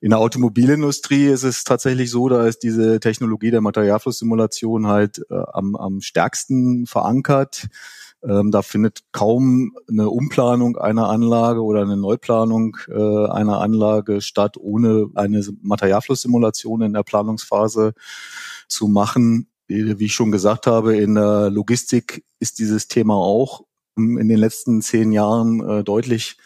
In 0.00 0.10
der 0.10 0.20
Automobilindustrie 0.20 1.26
ist 1.26 1.42
es 1.42 1.64
tatsächlich 1.64 2.10
so, 2.10 2.28
da 2.28 2.46
ist 2.46 2.62
diese 2.62 3.00
Technologie 3.00 3.50
der 3.50 3.60
Materialflusssimulation 3.60 4.86
halt 4.86 5.20
äh, 5.28 5.42
am, 5.52 5.74
am 5.74 6.00
stärksten 6.00 6.86
verankert. 6.86 7.66
Ähm, 8.22 8.52
da 8.52 8.62
findet 8.62 9.00
kaum 9.12 9.76
eine 9.88 10.08
Umplanung 10.08 10.76
einer 10.76 11.08
Anlage 11.08 11.62
oder 11.64 11.82
eine 11.82 11.96
Neuplanung 11.96 12.76
äh, 12.88 13.26
einer 13.28 13.60
Anlage 13.60 14.20
statt, 14.20 14.56
ohne 14.56 15.08
eine 15.14 15.44
Materialflusssimulation 15.62 16.82
in 16.82 16.92
der 16.92 17.02
Planungsphase 17.02 17.94
zu 18.68 18.86
machen. 18.86 19.48
Wie 19.66 20.04
ich 20.04 20.14
schon 20.14 20.32
gesagt 20.32 20.66
habe, 20.66 20.96
in 20.96 21.16
der 21.16 21.50
Logistik 21.50 22.24
ist 22.38 22.58
dieses 22.60 22.88
Thema 22.88 23.14
auch 23.14 23.64
in 23.96 24.28
den 24.28 24.38
letzten 24.38 24.80
zehn 24.80 25.12
Jahren 25.12 25.60
äh, 25.68 25.84
deutlich 25.84 26.38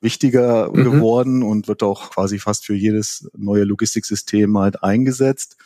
wichtiger 0.00 0.70
mhm. 0.70 0.84
geworden 0.84 1.42
und 1.42 1.68
wird 1.68 1.82
auch 1.82 2.10
quasi 2.10 2.38
fast 2.38 2.66
für 2.66 2.74
jedes 2.74 3.28
neue 3.36 3.64
Logistiksystem 3.64 4.56
halt 4.58 4.82
eingesetzt. 4.82 5.56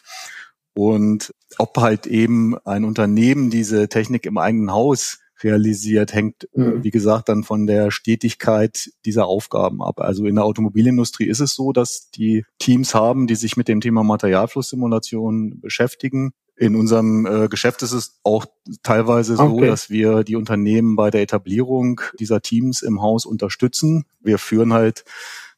Und 0.75 1.33
ob 1.59 1.77
halt 1.77 2.07
eben 2.07 2.59
ein 2.65 2.85
Unternehmen 2.85 3.51
diese 3.51 3.89
Technik 3.89 4.27
im 4.27 4.39
eigenen 4.39 4.73
Haus 4.73 5.21
realisiert, 5.43 6.13
hängt, 6.15 6.49
mhm. 6.55 6.83
wie 6.83 6.91
gesagt, 6.91 7.29
dann 7.29 7.45
von 7.45 7.67
der 7.67 7.91
Stetigkeit 7.91 8.91
dieser 9.05 9.27
Aufgaben 9.27 9.83
ab. 9.83 10.01
Also 10.01 10.27
in 10.27 10.37
der 10.37 10.45
Automobilindustrie 10.45 11.27
ist 11.27 11.41
es 11.41 11.55
so, 11.55 11.73
dass 11.73 12.11
die 12.11 12.45
Teams 12.59 12.95
haben, 12.95 13.27
die 13.27 13.35
sich 13.35 13.57
mit 13.57 13.69
dem 13.69 13.81
Thema 13.81 14.03
Materialflusssimulation 14.03 15.61
beschäftigen. 15.61 16.33
In 16.57 16.77
unserem 16.77 17.27
äh, 17.27 17.49
Geschäft 17.49 17.83
ist 17.83 17.93
es 17.93 18.21
auch 18.23 18.47
teilweise 18.83 19.37
so, 19.37 19.43
okay. 19.43 19.67
dass 19.67 19.91
wir 19.91 20.23
die 20.23 20.37
Unternehmen 20.37 20.95
bei 20.95 21.11
der 21.11 21.23
Etablierung 21.23 22.01
dieser 22.21 22.43
Teams 22.43 22.83
im 22.83 23.03
Haus 23.03 23.27
unterstützen. 23.27 24.05
Wir 24.21 24.39
führen 24.39 24.73
halt 24.73 25.05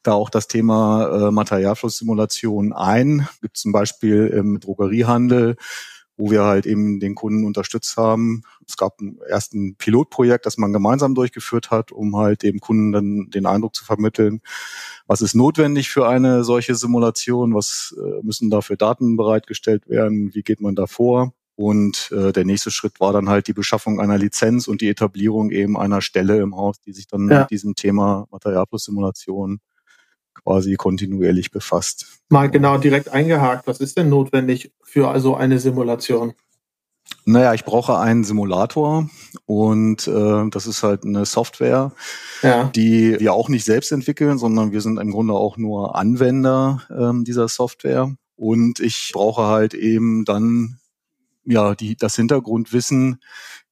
da 0.01 0.13
auch 0.13 0.29
das 0.29 0.47
Thema 0.47 1.27
äh, 1.27 1.31
Materialflusssimulation 1.31 2.73
ein. 2.73 3.27
Gibt 3.41 3.57
zum 3.57 3.71
Beispiel 3.71 4.27
im 4.27 4.59
Drogeriehandel 4.59 5.57
wo 6.17 6.31
wir 6.31 6.43
halt 6.43 6.65
eben 6.65 6.99
den 6.99 7.15
Kunden 7.15 7.45
unterstützt 7.45 7.95
haben. 7.95 8.41
Es 8.67 8.75
gab 8.75 8.99
ein 8.99 9.19
ersten 9.27 9.75
Pilotprojekt, 9.75 10.45
das 10.45 10.57
man 10.57 10.73
gemeinsam 10.73 11.15
durchgeführt 11.15 11.71
hat, 11.71 11.91
um 11.91 12.17
halt 12.17 12.43
dem 12.43 12.59
Kunden 12.59 12.91
dann 12.91 13.29
den 13.29 13.45
Eindruck 13.45 13.75
zu 13.75 13.85
vermitteln, 13.85 14.41
was 15.05 15.21
ist 15.21 15.35
notwendig 15.35 15.89
für 15.89 16.07
eine 16.07 16.43
solche 16.43 16.75
Simulation, 16.75 17.53
was 17.53 17.95
äh, 17.97 18.25
müssen 18.25 18.49
da 18.49 18.61
für 18.61 18.75
Daten 18.75 19.15
bereitgestellt 19.15 19.87
werden, 19.87 20.33
wie 20.33 20.41
geht 20.41 20.59
man 20.59 20.75
da 20.75 20.87
vor. 20.87 21.33
Und 21.55 22.11
äh, 22.11 22.31
der 22.31 22.45
nächste 22.45 22.69
Schritt 22.69 22.99
war 22.99 23.13
dann 23.13 23.29
halt 23.29 23.47
die 23.47 23.53
Beschaffung 23.53 23.99
einer 23.99 24.17
Lizenz 24.17 24.67
und 24.67 24.81
die 24.81 24.89
Etablierung 24.89 25.49
eben 25.49 25.75
einer 25.75 26.01
Stelle 26.01 26.37
im 26.39 26.55
Haus, 26.55 26.79
die 26.81 26.93
sich 26.93 27.07
dann 27.07 27.27
ja. 27.29 27.41
mit 27.41 27.51
diesem 27.51 27.73
Thema 27.73 28.27
Materialflusssimulation 28.31 29.59
quasi 30.43 30.75
kontinuierlich 30.75 31.51
befasst. 31.51 32.07
Mal 32.29 32.49
genau 32.49 32.77
direkt 32.77 33.09
eingehakt, 33.09 33.67
was 33.67 33.79
ist 33.79 33.97
denn 33.97 34.09
notwendig 34.09 34.71
für 34.83 35.09
also 35.09 35.35
eine 35.35 35.59
Simulation? 35.59 36.33
Naja, 37.25 37.53
ich 37.53 37.65
brauche 37.65 37.97
einen 37.99 38.23
Simulator 38.23 39.09
und 39.45 40.07
äh, 40.07 40.49
das 40.49 40.65
ist 40.65 40.83
halt 40.83 41.03
eine 41.03 41.25
Software, 41.25 41.91
ja. 42.41 42.65
die 42.75 43.19
wir 43.19 43.33
auch 43.33 43.49
nicht 43.49 43.65
selbst 43.65 43.91
entwickeln, 43.91 44.37
sondern 44.37 44.71
wir 44.71 44.81
sind 44.81 44.97
im 44.97 45.11
Grunde 45.11 45.33
auch 45.33 45.57
nur 45.57 45.95
Anwender 45.95 46.83
ähm, 46.89 47.25
dieser 47.25 47.47
Software. 47.49 48.15
Und 48.37 48.79
ich 48.79 49.11
brauche 49.13 49.43
halt 49.43 49.73
eben 49.73 50.23
dann 50.23 50.79
ja 51.43 51.75
die, 51.75 51.97
das 51.97 52.15
Hintergrundwissen, 52.15 53.21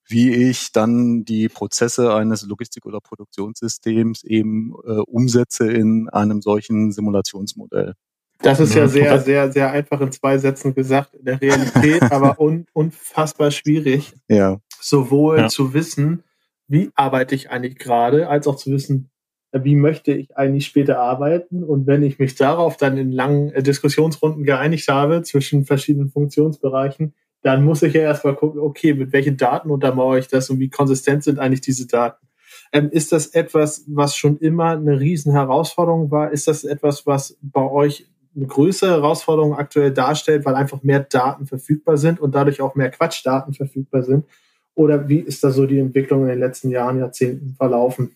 wie 0.08 0.34
ich 0.34 0.72
dann 0.72 1.26
die 1.26 1.50
Prozesse 1.50 2.14
eines 2.14 2.46
Logistik- 2.46 2.86
oder 2.86 3.02
Produktionssystems 3.02 4.24
eben 4.24 4.74
äh, 4.86 5.00
umsetze 5.00 5.72
in 5.72 6.10
einem 6.10 6.42
solchen 6.42 6.92
Simulationsmodell. 6.92 7.94
Das 8.40 8.60
ist 8.60 8.76
ja 8.76 8.88
sehr, 8.88 9.20
sehr, 9.20 9.52
sehr 9.52 9.72
einfach 9.72 10.02
in 10.02 10.12
zwei 10.12 10.38
Sätzen 10.38 10.76
gesagt, 10.76 11.16
in 11.16 11.26
der 11.26 11.42
Realität, 11.42 12.02
aber 12.12 12.40
un, 12.40 12.66
unfassbar 12.74 13.50
schwierig, 13.52 14.14
ja. 14.28 14.60
sowohl 14.80 15.40
ja. 15.40 15.48
zu 15.48 15.74
wissen, 15.74 16.24
wie 16.68 16.92
arbeite 16.96 17.36
ich 17.36 17.50
eigentlich 17.50 17.78
gerade, 17.78 18.28
als 18.28 18.48
auch 18.48 18.56
zu 18.56 18.72
wissen, 18.72 19.10
wie 19.54 19.76
möchte 19.76 20.12
ich 20.12 20.36
eigentlich 20.36 20.66
später 20.66 21.00
arbeiten. 21.00 21.64
Und 21.64 21.88
wenn 21.88 22.04
ich 22.04 22.20
mich 22.20 22.36
darauf 22.36 22.78
dann 22.78 22.98
in 22.98 23.12
langen 23.12 23.52
äh, 23.52 23.64
Diskussionsrunden 23.64 24.44
geeinigt 24.44 24.88
habe 24.90 25.24
zwischen 25.24 25.66
verschiedenen 25.66 26.10
Funktionsbereichen, 26.10 27.14
dann 27.46 27.64
muss 27.64 27.84
ich 27.84 27.94
ja 27.94 28.02
erstmal 28.02 28.36
gucken, 28.36 28.60
okay, 28.60 28.96
mit 28.96 29.14
welchen 29.14 29.38
Daten 29.38 29.70
untermauere 29.70 30.18
ich 30.18 30.28
das 30.28 30.50
und 30.50 30.60
wie 30.60 30.72
konsistent 30.72 31.24
sind 31.24 31.38
eigentlich 31.38 31.62
diese 31.62 31.86
Daten. 31.86 32.26
Ähm, 32.74 32.90
ist 32.90 33.12
das 33.12 33.28
etwas, 33.28 33.86
was 33.88 34.16
schon 34.16 34.40
immer 34.40 34.72
eine 34.72 35.00
riesen 35.00 35.32
Herausforderung 35.32 36.10
war? 36.10 36.32
Ist 36.32 36.48
das 36.48 36.64
etwas, 36.64 37.06
was 37.06 37.38
bei 37.44 37.62
euch 37.62 38.08
eine 38.36 38.48
größere 38.48 38.90
Herausforderung 38.90 39.54
aktuell 39.54 39.92
darstellt, 39.92 40.44
weil 40.44 40.56
einfach 40.56 40.82
mehr 40.82 41.02
Daten 41.02 41.46
verfügbar 41.46 41.98
sind 41.98 42.20
und 42.20 42.34
dadurch 42.34 42.62
auch 42.62 42.74
mehr 42.74 42.90
Quatschdaten 42.90 43.54
verfügbar 43.54 44.02
sind? 44.02 44.26
Oder 44.74 45.08
wie 45.08 45.20
ist 45.20 45.44
da 45.44 45.52
so 45.52 45.68
die 45.68 45.78
Entwicklung 45.78 46.24
in 46.24 46.30
den 46.30 46.40
letzten 46.40 46.72
Jahren, 46.72 46.98
Jahrzehnten 46.98 47.54
verlaufen? 47.54 48.16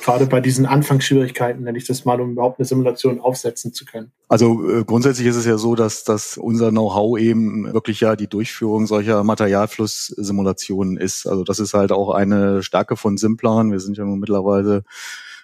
Gerade 0.00 0.26
bei 0.26 0.40
diesen 0.40 0.66
Anfangsschwierigkeiten, 0.66 1.64
nenne 1.64 1.78
ich 1.78 1.86
das 1.86 2.04
mal, 2.04 2.20
um 2.20 2.32
überhaupt 2.32 2.58
eine 2.58 2.66
Simulation 2.66 3.20
aufsetzen 3.20 3.72
zu 3.72 3.84
können? 3.84 4.12
Also 4.28 4.68
äh, 4.68 4.84
grundsätzlich 4.84 5.26
ist 5.26 5.36
es 5.36 5.46
ja 5.46 5.58
so, 5.58 5.74
dass, 5.74 6.04
dass 6.04 6.36
unser 6.36 6.70
Know-how 6.70 7.18
eben 7.18 7.72
wirklich 7.72 8.00
ja 8.00 8.16
die 8.16 8.28
Durchführung 8.28 8.86
solcher 8.86 9.22
Materialflusssimulationen 9.24 10.96
ist. 10.96 11.26
Also 11.26 11.44
das 11.44 11.60
ist 11.60 11.74
halt 11.74 11.92
auch 11.92 12.10
eine 12.10 12.62
Stärke 12.62 12.96
von 12.96 13.16
Simplan. 13.16 13.72
Wir 13.72 13.80
sind 13.80 13.96
ja 13.96 14.04
nun 14.04 14.18
mittlerweile 14.18 14.84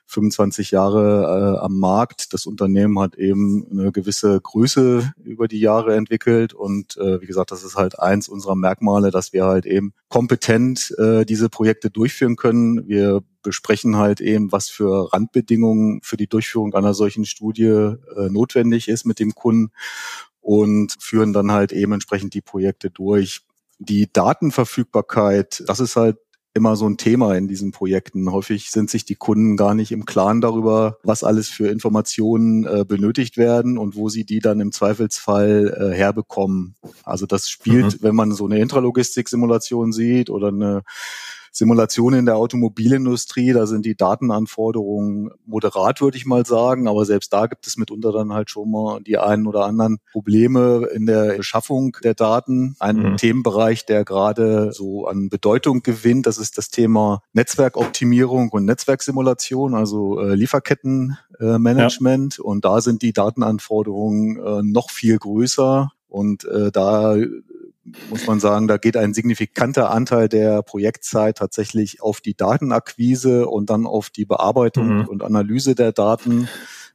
25 0.08 0.70
Jahre 0.70 1.56
äh, 1.56 1.64
am 1.64 1.78
Markt. 1.78 2.32
Das 2.32 2.46
Unternehmen 2.46 2.98
hat 2.98 3.16
eben 3.16 3.66
eine 3.70 3.92
gewisse 3.92 4.40
Größe 4.40 5.12
über 5.22 5.48
die 5.48 5.60
Jahre 5.60 5.94
entwickelt 5.96 6.54
und 6.54 6.96
äh, 6.96 7.20
wie 7.20 7.26
gesagt, 7.26 7.50
das 7.50 7.62
ist 7.62 7.76
halt 7.76 7.98
eins 7.98 8.26
unserer 8.28 8.56
Merkmale, 8.56 9.10
dass 9.10 9.34
wir 9.34 9.44
halt 9.44 9.66
eben 9.66 9.92
kompetent 10.08 10.94
äh, 10.98 11.26
diese 11.26 11.50
Projekte 11.50 11.90
durchführen 11.90 12.36
können. 12.36 12.88
Wir 12.88 13.20
besprechen 13.42 13.96
halt 13.96 14.22
eben, 14.22 14.50
was 14.50 14.70
für 14.70 15.12
Randbedingungen 15.12 16.00
für 16.02 16.16
die 16.16 16.26
Durchführung 16.26 16.74
einer 16.74 16.94
solchen 16.94 17.26
Studie 17.26 17.66
äh, 17.66 17.96
notwendig 18.30 18.88
ist 18.88 19.04
mit 19.04 19.18
dem 19.18 19.34
Kunden 19.34 19.72
und 20.40 20.96
führen 20.98 21.34
dann 21.34 21.52
halt 21.52 21.72
eben 21.72 21.92
entsprechend 21.92 22.32
die 22.32 22.40
Projekte 22.40 22.88
durch. 22.88 23.42
Die 23.78 24.10
Datenverfügbarkeit, 24.10 25.62
das 25.66 25.80
ist 25.80 25.96
halt 25.96 26.16
immer 26.58 26.76
so 26.76 26.86
ein 26.86 26.98
Thema 26.98 27.34
in 27.36 27.48
diesen 27.48 27.70
Projekten. 27.70 28.30
Häufig 28.30 28.70
sind 28.70 28.90
sich 28.90 29.04
die 29.04 29.14
Kunden 29.14 29.56
gar 29.56 29.74
nicht 29.74 29.92
im 29.92 30.04
Klaren 30.04 30.40
darüber, 30.40 30.98
was 31.02 31.24
alles 31.24 31.48
für 31.48 31.68
Informationen 31.68 32.66
äh, 32.66 32.84
benötigt 32.86 33.36
werden 33.38 33.78
und 33.78 33.96
wo 33.96 34.08
sie 34.08 34.24
die 34.24 34.40
dann 34.40 34.60
im 34.60 34.72
Zweifelsfall 34.72 35.92
äh, 35.92 35.96
herbekommen. 35.96 36.74
Also 37.04 37.26
das 37.26 37.48
spielt, 37.48 37.94
mhm. 37.94 38.02
wenn 38.02 38.14
man 38.14 38.32
so 38.32 38.44
eine 38.44 38.58
Intralogistik-Simulation 38.58 39.92
sieht 39.92 40.28
oder 40.28 40.48
eine 40.48 40.82
Simulation 41.52 42.14
in 42.14 42.26
der 42.26 42.37
Automobilindustrie, 42.37 43.52
da 43.52 43.67
sind 43.67 43.85
die 43.85 43.97
Datenanforderungen 43.97 45.31
moderat, 45.47 46.00
würde 46.00 46.17
ich 46.17 46.26
mal 46.26 46.47
sagen, 46.47 46.88
aber 46.88 47.05
selbst 47.05 47.33
da 47.33 47.47
gibt 47.47 47.67
es 47.67 47.76
mitunter 47.76 48.12
dann 48.12 48.33
halt 48.33 48.50
schon 48.50 48.71
mal 48.71 49.00
die 49.02 49.19
einen 49.19 49.47
oder 49.47 49.64
anderen 49.64 49.99
Probleme 50.12 50.88
in 50.95 51.07
der 51.07 51.37
Beschaffung 51.37 51.97
der 52.02 52.14
Daten. 52.14 52.76
Ein 52.78 52.97
mhm. 52.97 53.17
Themenbereich, 53.17 53.87
der 53.87 54.05
gerade 54.05 54.73
so 54.73 55.07
an 55.07 55.28
Bedeutung 55.28 55.83
gewinnt, 55.83 56.26
das 56.26 56.38
ist 56.38 56.59
das 56.59 56.71
Thema 56.71 57.23
Netzwerkoptimierung 57.33 58.50
und 58.50 58.64
Netzwerksimulation, 58.64 59.75
also 59.75 60.21
äh, 60.21 60.35
Lieferkettenmanagement. 60.35 62.35
Äh, 62.35 62.43
ja. 62.43 62.45
Und 62.45 62.64
da 62.64 62.81
sind 62.81 63.02
die 63.02 63.12
Datenanforderungen 63.12 64.37
äh, 64.37 64.62
noch 64.62 64.90
viel 64.90 65.19
größer. 65.19 65.90
Und 66.09 66.47
äh, 66.47 66.73
da 66.73 67.17
muss 68.11 68.26
man 68.26 68.40
sagen, 68.40 68.68
da 68.68 68.76
geht 68.76 68.97
ein 68.97 69.14
signifikanter 69.14 69.90
Anteil 69.90 70.28
der 70.28 70.62
Projektzeit 70.62 71.38
tatsächlich 71.38 72.02
auf 72.02 72.21
die 72.21 72.37
Datenakquise 72.37 73.49
und 73.49 73.71
dann 73.71 73.87
auf 73.87 74.11
die 74.11 74.25
Bearbeitung 74.25 74.99
mhm. 74.99 75.09
und 75.09 75.23
Analyse 75.23 75.75
der 75.75 75.92
Daten 75.92 76.49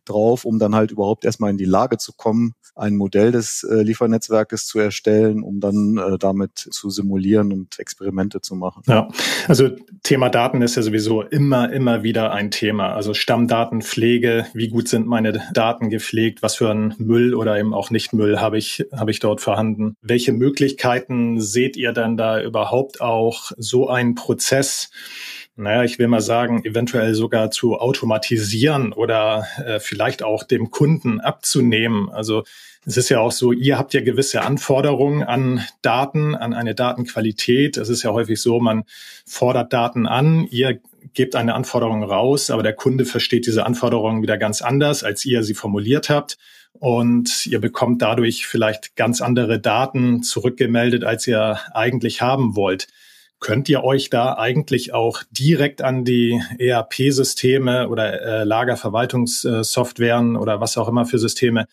drauf, 0.05 0.45
um 0.45 0.59
dann 0.59 0.75
halt 0.75 0.91
überhaupt 0.91 1.25
erstmal 1.25 1.51
in 1.51 1.57
die 1.57 1.65
Lage 1.65 1.97
zu 1.97 2.13
kommen, 2.13 2.53
ein 2.75 2.95
Modell 2.95 3.31
des 3.31 3.63
äh, 3.63 3.81
Liefernetzwerkes 3.83 4.65
zu 4.65 4.79
erstellen, 4.79 5.43
um 5.43 5.59
dann 5.59 5.97
äh, 5.97 6.17
damit 6.17 6.57
zu 6.57 6.89
simulieren 6.89 7.53
und 7.53 7.79
Experimente 7.79 8.41
zu 8.41 8.55
machen. 8.55 8.83
Ja, 8.87 9.09
also 9.47 9.69
Thema 10.01 10.29
Daten 10.29 10.61
ist 10.61 10.75
ja 10.75 10.81
sowieso 10.81 11.21
immer, 11.21 11.71
immer 11.71 12.03
wieder 12.03 12.31
ein 12.31 12.49
Thema. 12.49 12.93
Also 12.93 13.13
Stammdatenpflege, 13.13 14.47
wie 14.53 14.69
gut 14.69 14.87
sind 14.87 15.05
meine 15.07 15.43
Daten 15.53 15.89
gepflegt, 15.89 16.41
was 16.41 16.55
für 16.55 16.71
ein 16.71 16.95
Müll 16.97 17.35
oder 17.35 17.59
eben 17.59 17.73
auch 17.73 17.91
nicht 17.91 18.13
Müll 18.13 18.39
habe 18.39 18.57
ich, 18.57 18.85
habe 18.91 19.11
ich 19.11 19.19
dort 19.19 19.41
vorhanden. 19.41 19.95
Welche 20.01 20.33
Möglichkeiten 20.33 21.39
seht 21.39 21.77
ihr 21.77 21.93
dann 21.93 22.17
da 22.17 22.41
überhaupt 22.41 23.01
auch 23.01 23.51
so 23.57 23.87
einen 23.87 24.15
Prozess 24.15 24.89
naja, 25.55 25.83
ich 25.83 25.99
will 25.99 26.07
mal 26.07 26.21
sagen, 26.21 26.65
eventuell 26.65 27.13
sogar 27.13 27.51
zu 27.51 27.77
automatisieren 27.77 28.91
oder 28.91 29.45
äh, 29.63 29.79
vielleicht 29.79 30.23
auch 30.23 30.43
dem 30.43 30.71
Kunden 30.71 31.19
abzunehmen. 31.19 32.09
Also 32.09 32.43
es 32.85 32.97
ist 32.97 33.09
ja 33.09 33.19
auch 33.19 33.31
so, 33.31 33.51
ihr 33.51 33.77
habt 33.77 33.93
ja 33.93 34.01
gewisse 34.01 34.41
Anforderungen 34.41 35.23
an 35.23 35.63
Daten, 35.81 36.35
an 36.35 36.53
eine 36.53 36.75
Datenqualität. 36.75 37.77
Es 37.77 37.89
ist 37.89 38.03
ja 38.03 38.11
häufig 38.11 38.41
so, 38.41 38.59
man 38.59 38.83
fordert 39.25 39.71
Daten 39.71 40.05
an, 40.07 40.47
ihr 40.49 40.79
gebt 41.13 41.35
eine 41.35 41.53
Anforderung 41.53 42.03
raus, 42.03 42.49
aber 42.49 42.63
der 42.63 42.73
Kunde 42.73 43.05
versteht 43.05 43.45
diese 43.45 43.65
Anforderungen 43.65 44.21
wieder 44.21 44.37
ganz 44.37 44.61
anders, 44.61 45.03
als 45.03 45.23
ihr 45.23 45.43
sie 45.43 45.53
formuliert 45.53 46.09
habt. 46.09 46.37
Und 46.79 47.45
ihr 47.45 47.61
bekommt 47.61 48.01
dadurch 48.01 48.47
vielleicht 48.47 48.95
ganz 48.95 49.21
andere 49.21 49.59
Daten 49.59 50.23
zurückgemeldet, 50.23 51.03
als 51.03 51.27
ihr 51.27 51.59
eigentlich 51.73 52.21
haben 52.21 52.55
wollt. 52.55 52.87
Könnt 53.43 53.67
ihr 53.67 53.83
euch 53.83 54.09
da 54.09 54.37
eigentlich 54.37 54.93
auch 54.93 55.21
direkt 55.31 55.81
an 55.81 56.05
die 56.05 56.41
ERP-Systeme 56.59 57.89
oder 57.89 58.21
äh, 58.21 58.43
Lagerverwaltungssoftwaren 58.45 60.37
oder 60.37 60.61
was 60.61 60.77
auch 60.77 60.87
immer 60.87 61.05
für 61.05 61.19
Systeme 61.19 61.67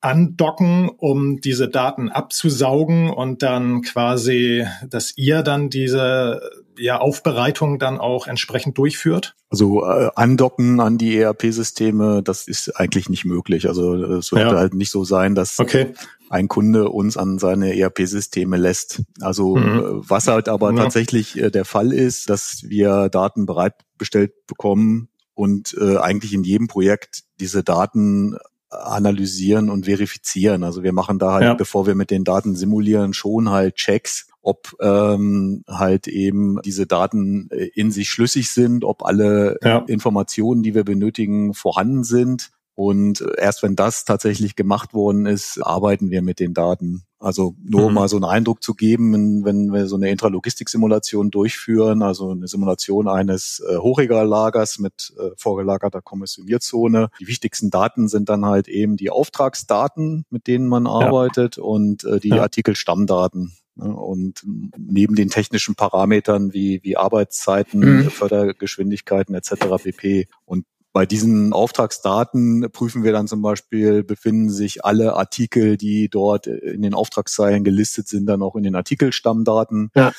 andocken, 0.00 0.88
um 0.88 1.42
diese 1.42 1.68
Daten 1.68 2.08
abzusaugen 2.08 3.10
und 3.10 3.42
dann 3.42 3.82
quasi, 3.82 4.66
dass 4.88 5.14
ihr 5.18 5.42
dann 5.42 5.68
diese 5.68 6.40
ja, 6.78 6.98
Aufbereitung 6.98 7.78
dann 7.78 7.98
auch 7.98 8.26
entsprechend 8.26 8.78
durchführt? 8.78 9.34
Also 9.50 9.84
äh, 9.84 10.10
andocken 10.14 10.80
an 10.80 10.98
die 10.98 11.18
ERP-Systeme, 11.18 12.22
das 12.22 12.48
ist 12.48 12.76
eigentlich 12.76 13.08
nicht 13.08 13.24
möglich. 13.24 13.68
Also 13.68 13.94
es 13.94 14.28
sollte 14.28 14.46
ja. 14.46 14.56
halt 14.56 14.74
nicht 14.74 14.90
so 14.90 15.04
sein, 15.04 15.34
dass 15.34 15.58
okay. 15.58 15.94
ein 16.30 16.48
Kunde 16.48 16.88
uns 16.88 17.16
an 17.16 17.38
seine 17.38 17.76
ERP-Systeme 17.76 18.56
lässt. 18.56 19.02
Also 19.20 19.56
mhm. 19.56 19.78
Äh, 19.78 19.82
was 20.08 20.28
halt 20.28 20.48
aber 20.48 20.70
ja. 20.70 20.76
tatsächlich 20.76 21.38
äh, 21.38 21.50
der 21.50 21.64
Fall 21.64 21.92
ist, 21.92 22.30
dass 22.30 22.62
wir 22.64 23.08
Daten 23.08 23.46
bereitgestellt 23.46 24.32
bekommen 24.46 25.08
und 25.34 25.76
äh, 25.80 25.98
eigentlich 25.98 26.32
in 26.32 26.44
jedem 26.44 26.68
Projekt 26.68 27.24
diese 27.40 27.62
Daten 27.62 28.36
analysieren 28.72 29.68
und 29.70 29.84
verifizieren. 29.84 30.64
Also 30.64 30.82
wir 30.82 30.92
machen 30.92 31.18
da 31.18 31.32
halt, 31.32 31.44
ja. 31.44 31.54
bevor 31.54 31.86
wir 31.86 31.94
mit 31.94 32.10
den 32.10 32.24
Daten 32.24 32.54
simulieren, 32.56 33.12
schon 33.12 33.50
halt 33.50 33.76
Checks, 33.76 34.28
ob 34.42 34.74
ähm, 34.80 35.64
halt 35.68 36.08
eben 36.08 36.60
diese 36.62 36.86
Daten 36.86 37.48
äh, 37.50 37.68
in 37.74 37.90
sich 37.90 38.10
schlüssig 38.10 38.50
sind, 38.50 38.84
ob 38.84 39.04
alle 39.04 39.56
ja. 39.62 39.78
Informationen, 39.86 40.62
die 40.62 40.74
wir 40.74 40.84
benötigen, 40.84 41.54
vorhanden 41.54 42.04
sind. 42.04 42.50
Und 42.74 43.22
erst 43.38 43.62
wenn 43.62 43.76
das 43.76 44.04
tatsächlich 44.04 44.56
gemacht 44.56 44.94
worden 44.94 45.26
ist, 45.26 45.62
arbeiten 45.62 46.10
wir 46.10 46.22
mit 46.22 46.40
den 46.40 46.54
Daten. 46.54 47.02
Also 47.18 47.54
nur 47.62 47.88
mhm. 47.88 47.94
mal 47.94 48.08
so 48.08 48.16
einen 48.16 48.24
Eindruck 48.24 48.62
zu 48.64 48.74
geben, 48.74 49.12
wenn, 49.12 49.44
wenn 49.44 49.72
wir 49.72 49.86
so 49.86 49.94
eine 49.94 50.10
Intralogistik-Simulation 50.10 51.30
durchführen, 51.30 52.02
also 52.02 52.30
eine 52.30 52.48
Simulation 52.48 53.06
eines 53.06 53.62
äh, 53.68 53.76
Hochregallagers 53.76 54.80
mit 54.80 55.14
äh, 55.18 55.30
vorgelagerter 55.36 56.02
Kommissionierzone. 56.02 57.10
Die 57.20 57.28
wichtigsten 57.28 57.70
Daten 57.70 58.08
sind 58.08 58.28
dann 58.28 58.44
halt 58.44 58.66
eben 58.66 58.96
die 58.96 59.10
Auftragsdaten, 59.10 60.24
mit 60.30 60.48
denen 60.48 60.66
man 60.66 60.88
arbeitet 60.88 61.58
ja. 61.58 61.62
und 61.62 62.02
äh, 62.04 62.18
die 62.18 62.30
ja. 62.30 62.42
Artikelstammdaten. 62.42 63.52
Ne? 63.74 63.94
Und 63.94 64.42
neben 64.76 65.14
den 65.14 65.28
technischen 65.28 65.74
Parametern 65.74 66.52
wie, 66.52 66.80
wie 66.82 66.96
Arbeitszeiten, 66.96 67.80
mhm. 67.80 68.10
Fördergeschwindigkeiten 68.10 69.34
etc. 69.34 69.82
pp. 69.82 70.28
Und 70.44 70.66
bei 70.92 71.06
diesen 71.06 71.54
Auftragsdaten 71.54 72.70
prüfen 72.70 73.02
wir 73.02 73.12
dann 73.12 73.26
zum 73.26 73.40
Beispiel, 73.40 74.04
befinden 74.04 74.50
sich 74.50 74.84
alle 74.84 75.14
Artikel, 75.14 75.78
die 75.78 76.10
dort 76.10 76.46
in 76.46 76.82
den 76.82 76.92
Auftragszeilen 76.92 77.64
gelistet 77.64 78.08
sind, 78.08 78.26
dann 78.26 78.42
auch 78.42 78.56
in 78.56 78.62
den 78.62 78.74
Artikelstammdaten. 78.74 79.90
Ja. 79.94 80.12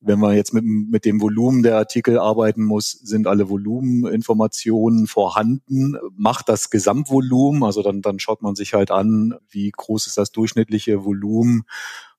Wenn 0.00 0.18
man 0.18 0.34
jetzt 0.34 0.52
mit, 0.52 0.64
mit 0.64 1.04
dem 1.04 1.20
Volumen 1.20 1.62
der 1.62 1.76
Artikel 1.76 2.18
arbeiten 2.18 2.64
muss, 2.64 2.90
sind 2.90 3.26
alle 3.26 3.48
Volumeninformationen 3.48 5.06
vorhanden. 5.06 5.96
Macht 6.16 6.48
das 6.48 6.70
Gesamtvolumen, 6.70 7.62
also 7.62 7.82
dann, 7.82 8.02
dann 8.02 8.18
schaut 8.18 8.42
man 8.42 8.56
sich 8.56 8.74
halt 8.74 8.90
an, 8.90 9.34
wie 9.48 9.70
groß 9.70 10.08
ist 10.08 10.16
das 10.16 10.32
durchschnittliche 10.32 11.04
Volumen 11.04 11.64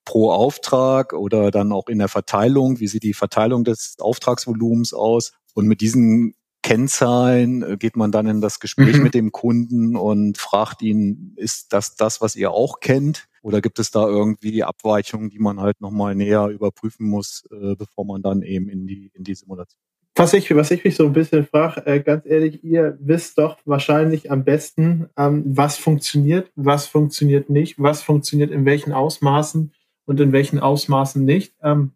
pro 0.08 0.32
Auftrag 0.32 1.12
oder 1.12 1.52
dann 1.52 1.74
auch 1.74 1.90
in 1.90 2.00
der 2.00 2.08
Verteilung, 2.08 2.80
wie 2.80 2.88
sieht 2.88 3.04
die 3.04 3.14
Verteilung 3.14 3.66
des 3.66 3.98
Auftragsvolumens 4.00 4.94
aus. 4.94 5.34
Und 5.54 5.68
mit 5.68 5.82
diesen 5.82 6.34
Kennzahlen 6.64 7.62
äh, 7.62 7.76
geht 7.78 7.98
man 7.98 8.14
dann 8.14 8.26
in 8.26 8.40
das 8.40 8.62
Gespräch 8.62 8.96
mhm. 8.96 9.04
mit 9.04 9.14
dem 9.14 9.34
Kunden 9.34 9.98
und 9.98 10.38
fragt 10.38 10.82
ihn, 10.82 11.34
ist 11.36 11.74
das 11.74 11.98
das, 11.98 12.22
was 12.22 12.38
ihr 12.38 12.52
auch 12.52 12.80
kennt? 12.80 13.28
Oder 13.42 13.60
gibt 13.60 13.80
es 13.80 13.92
da 13.92 14.08
irgendwie 14.08 14.64
Abweichungen, 14.64 15.30
die 15.30 15.40
man 15.40 15.60
halt 15.60 15.82
nochmal 15.82 16.16
näher 16.16 16.48
überprüfen 16.48 17.06
muss, 17.06 17.44
äh, 17.52 17.76
bevor 17.76 18.06
man 18.06 18.22
dann 18.22 18.44
eben 18.44 18.70
in 18.70 18.88
die, 18.88 19.12
in 19.14 19.26
die 19.26 19.36
Simulation 19.36 19.82
was 20.18 20.34
ich, 20.34 20.54
was 20.56 20.72
ich 20.72 20.84
mich 20.84 20.96
so 20.96 21.06
ein 21.06 21.14
bisschen 21.14 21.46
frage, 21.46 21.86
äh, 21.86 22.00
ganz 22.00 22.26
ehrlich, 22.26 22.64
ihr 22.64 22.98
wisst 23.00 23.38
doch 23.38 23.58
wahrscheinlich 23.66 24.32
am 24.32 24.44
besten, 24.44 25.10
ähm, 25.16 25.44
was 25.46 25.78
funktioniert, 25.78 26.52
was 26.56 26.88
funktioniert 26.88 27.52
nicht, 27.52 27.76
was 27.78 28.02
funktioniert 28.02 28.50
in 28.50 28.66
welchen 28.66 28.94
Ausmaßen 28.94 29.74
und 30.08 30.20
in 30.20 30.32
welchen 30.32 30.58
Ausmaßen 30.58 31.24
nicht. 31.24 31.54
Ähm, 31.62 31.92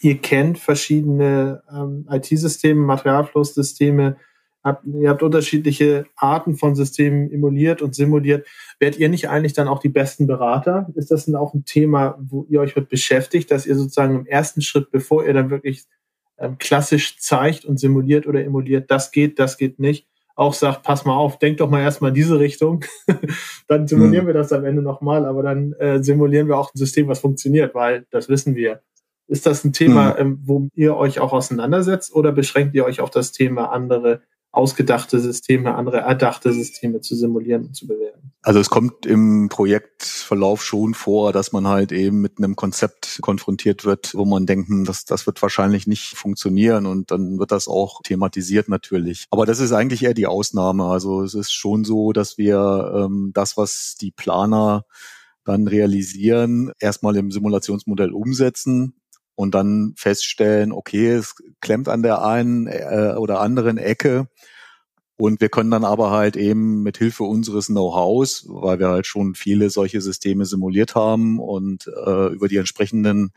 ihr 0.00 0.18
kennt 0.18 0.58
verschiedene 0.58 1.62
ähm, 1.72 2.06
IT-Systeme, 2.08 2.80
Materialflusssysteme, 2.82 4.16
habt, 4.62 4.84
ihr 4.86 5.08
habt 5.08 5.22
unterschiedliche 5.22 6.06
Arten 6.16 6.56
von 6.56 6.74
Systemen 6.74 7.32
emuliert 7.32 7.82
und 7.82 7.94
simuliert. 7.94 8.46
Werdet 8.78 9.00
ihr 9.00 9.08
nicht 9.08 9.28
eigentlich 9.28 9.54
dann 9.54 9.68
auch 9.68 9.80
die 9.80 9.88
besten 9.88 10.26
Berater? 10.26 10.88
Ist 10.94 11.10
das 11.10 11.24
denn 11.24 11.34
auch 11.34 11.54
ein 11.54 11.64
Thema, 11.64 12.18
wo 12.20 12.46
ihr 12.48 12.60
euch 12.60 12.76
mit 12.76 12.88
beschäftigt, 12.88 13.50
dass 13.50 13.66
ihr 13.66 13.74
sozusagen 13.74 14.14
im 14.14 14.26
ersten 14.26 14.60
Schritt, 14.60 14.90
bevor 14.90 15.26
ihr 15.26 15.32
dann 15.32 15.50
wirklich 15.50 15.84
ähm, 16.38 16.58
klassisch 16.58 17.18
zeigt 17.18 17.64
und 17.64 17.80
simuliert 17.80 18.26
oder 18.26 18.44
emuliert, 18.44 18.90
das 18.90 19.10
geht, 19.10 19.38
das 19.38 19.56
geht 19.56 19.78
nicht, 19.78 20.06
auch 20.36 20.52
sagt, 20.52 20.82
pass 20.82 21.04
mal 21.04 21.16
auf, 21.16 21.38
denk 21.38 21.56
doch 21.56 21.70
mal 21.70 21.80
erstmal 21.80 22.10
in 22.10 22.14
diese 22.14 22.38
Richtung. 22.38 22.84
dann 23.68 23.88
simulieren 23.88 24.26
hm. 24.26 24.26
wir 24.28 24.34
das 24.34 24.52
am 24.52 24.64
Ende 24.64 24.82
nochmal, 24.82 25.24
aber 25.24 25.42
dann 25.42 25.72
äh, 25.74 26.02
simulieren 26.02 26.46
wir 26.46 26.58
auch 26.58 26.72
ein 26.72 26.78
System, 26.78 27.08
was 27.08 27.20
funktioniert, 27.20 27.74
weil 27.74 28.06
das 28.10 28.28
wissen 28.28 28.54
wir. 28.54 28.82
Ist 29.28 29.46
das 29.46 29.64
ein 29.64 29.72
Thema, 29.72 30.16
hm. 30.16 30.20
ähm, 30.20 30.42
wo 30.44 30.68
ihr 30.74 30.96
euch 30.96 31.18
auch 31.18 31.32
auseinandersetzt 31.32 32.14
oder 32.14 32.30
beschränkt 32.30 32.74
ihr 32.74 32.84
euch 32.84 33.00
auf 33.00 33.10
das 33.10 33.32
Thema 33.32 33.72
andere 33.72 34.20
ausgedachte 34.56 35.20
Systeme, 35.20 35.74
andere 35.74 35.98
erdachte 35.98 36.52
Systeme 36.52 37.00
zu 37.00 37.14
simulieren 37.14 37.66
und 37.66 37.76
zu 37.76 37.86
bewerten. 37.86 38.32
Also 38.42 38.58
es 38.58 38.70
kommt 38.70 39.04
im 39.04 39.48
Projektverlauf 39.50 40.64
schon 40.64 40.94
vor, 40.94 41.32
dass 41.32 41.52
man 41.52 41.66
halt 41.66 41.92
eben 41.92 42.20
mit 42.20 42.38
einem 42.38 42.56
Konzept 42.56 43.18
konfrontiert 43.20 43.84
wird, 43.84 44.14
wo 44.14 44.24
man 44.24 44.46
denkt, 44.46 44.68
hm, 44.68 44.84
das, 44.84 45.04
das 45.04 45.26
wird 45.26 45.42
wahrscheinlich 45.42 45.86
nicht 45.86 46.16
funktionieren 46.16 46.86
und 46.86 47.10
dann 47.10 47.38
wird 47.38 47.52
das 47.52 47.68
auch 47.68 48.00
thematisiert 48.02 48.68
natürlich. 48.68 49.26
Aber 49.30 49.46
das 49.46 49.60
ist 49.60 49.72
eigentlich 49.72 50.02
eher 50.02 50.14
die 50.14 50.26
Ausnahme. 50.26 50.86
Also 50.86 51.22
es 51.22 51.34
ist 51.34 51.52
schon 51.52 51.84
so, 51.84 52.12
dass 52.12 52.38
wir 52.38 52.92
ähm, 52.96 53.32
das, 53.34 53.56
was 53.56 53.96
die 54.00 54.10
Planer 54.10 54.86
dann 55.44 55.68
realisieren, 55.68 56.72
erstmal 56.80 57.16
im 57.16 57.30
Simulationsmodell 57.30 58.10
umsetzen 58.10 58.95
und 59.36 59.54
dann 59.54 59.94
feststellen, 59.96 60.72
okay, 60.72 61.10
es 61.10 61.36
klemmt 61.60 61.88
an 61.88 62.02
der 62.02 62.24
einen 62.24 62.66
äh, 62.66 63.14
oder 63.16 63.40
anderen 63.40 63.78
Ecke. 63.78 64.26
Und 65.18 65.40
wir 65.40 65.48
können 65.48 65.70
dann 65.70 65.84
aber 65.84 66.10
halt 66.10 66.36
eben 66.36 66.82
mit 66.82 66.98
Hilfe 66.98 67.24
unseres 67.24 67.68
Know-hows, 67.68 68.46
weil 68.48 68.78
wir 68.78 68.88
halt 68.88 69.06
schon 69.06 69.34
viele 69.34 69.70
solche 69.70 70.00
Systeme 70.00 70.44
simuliert 70.44 70.94
haben 70.94 71.38
und 71.38 71.86
äh, 71.86 72.26
über 72.32 72.48
die 72.48 72.58
entsprechenden 72.58 73.30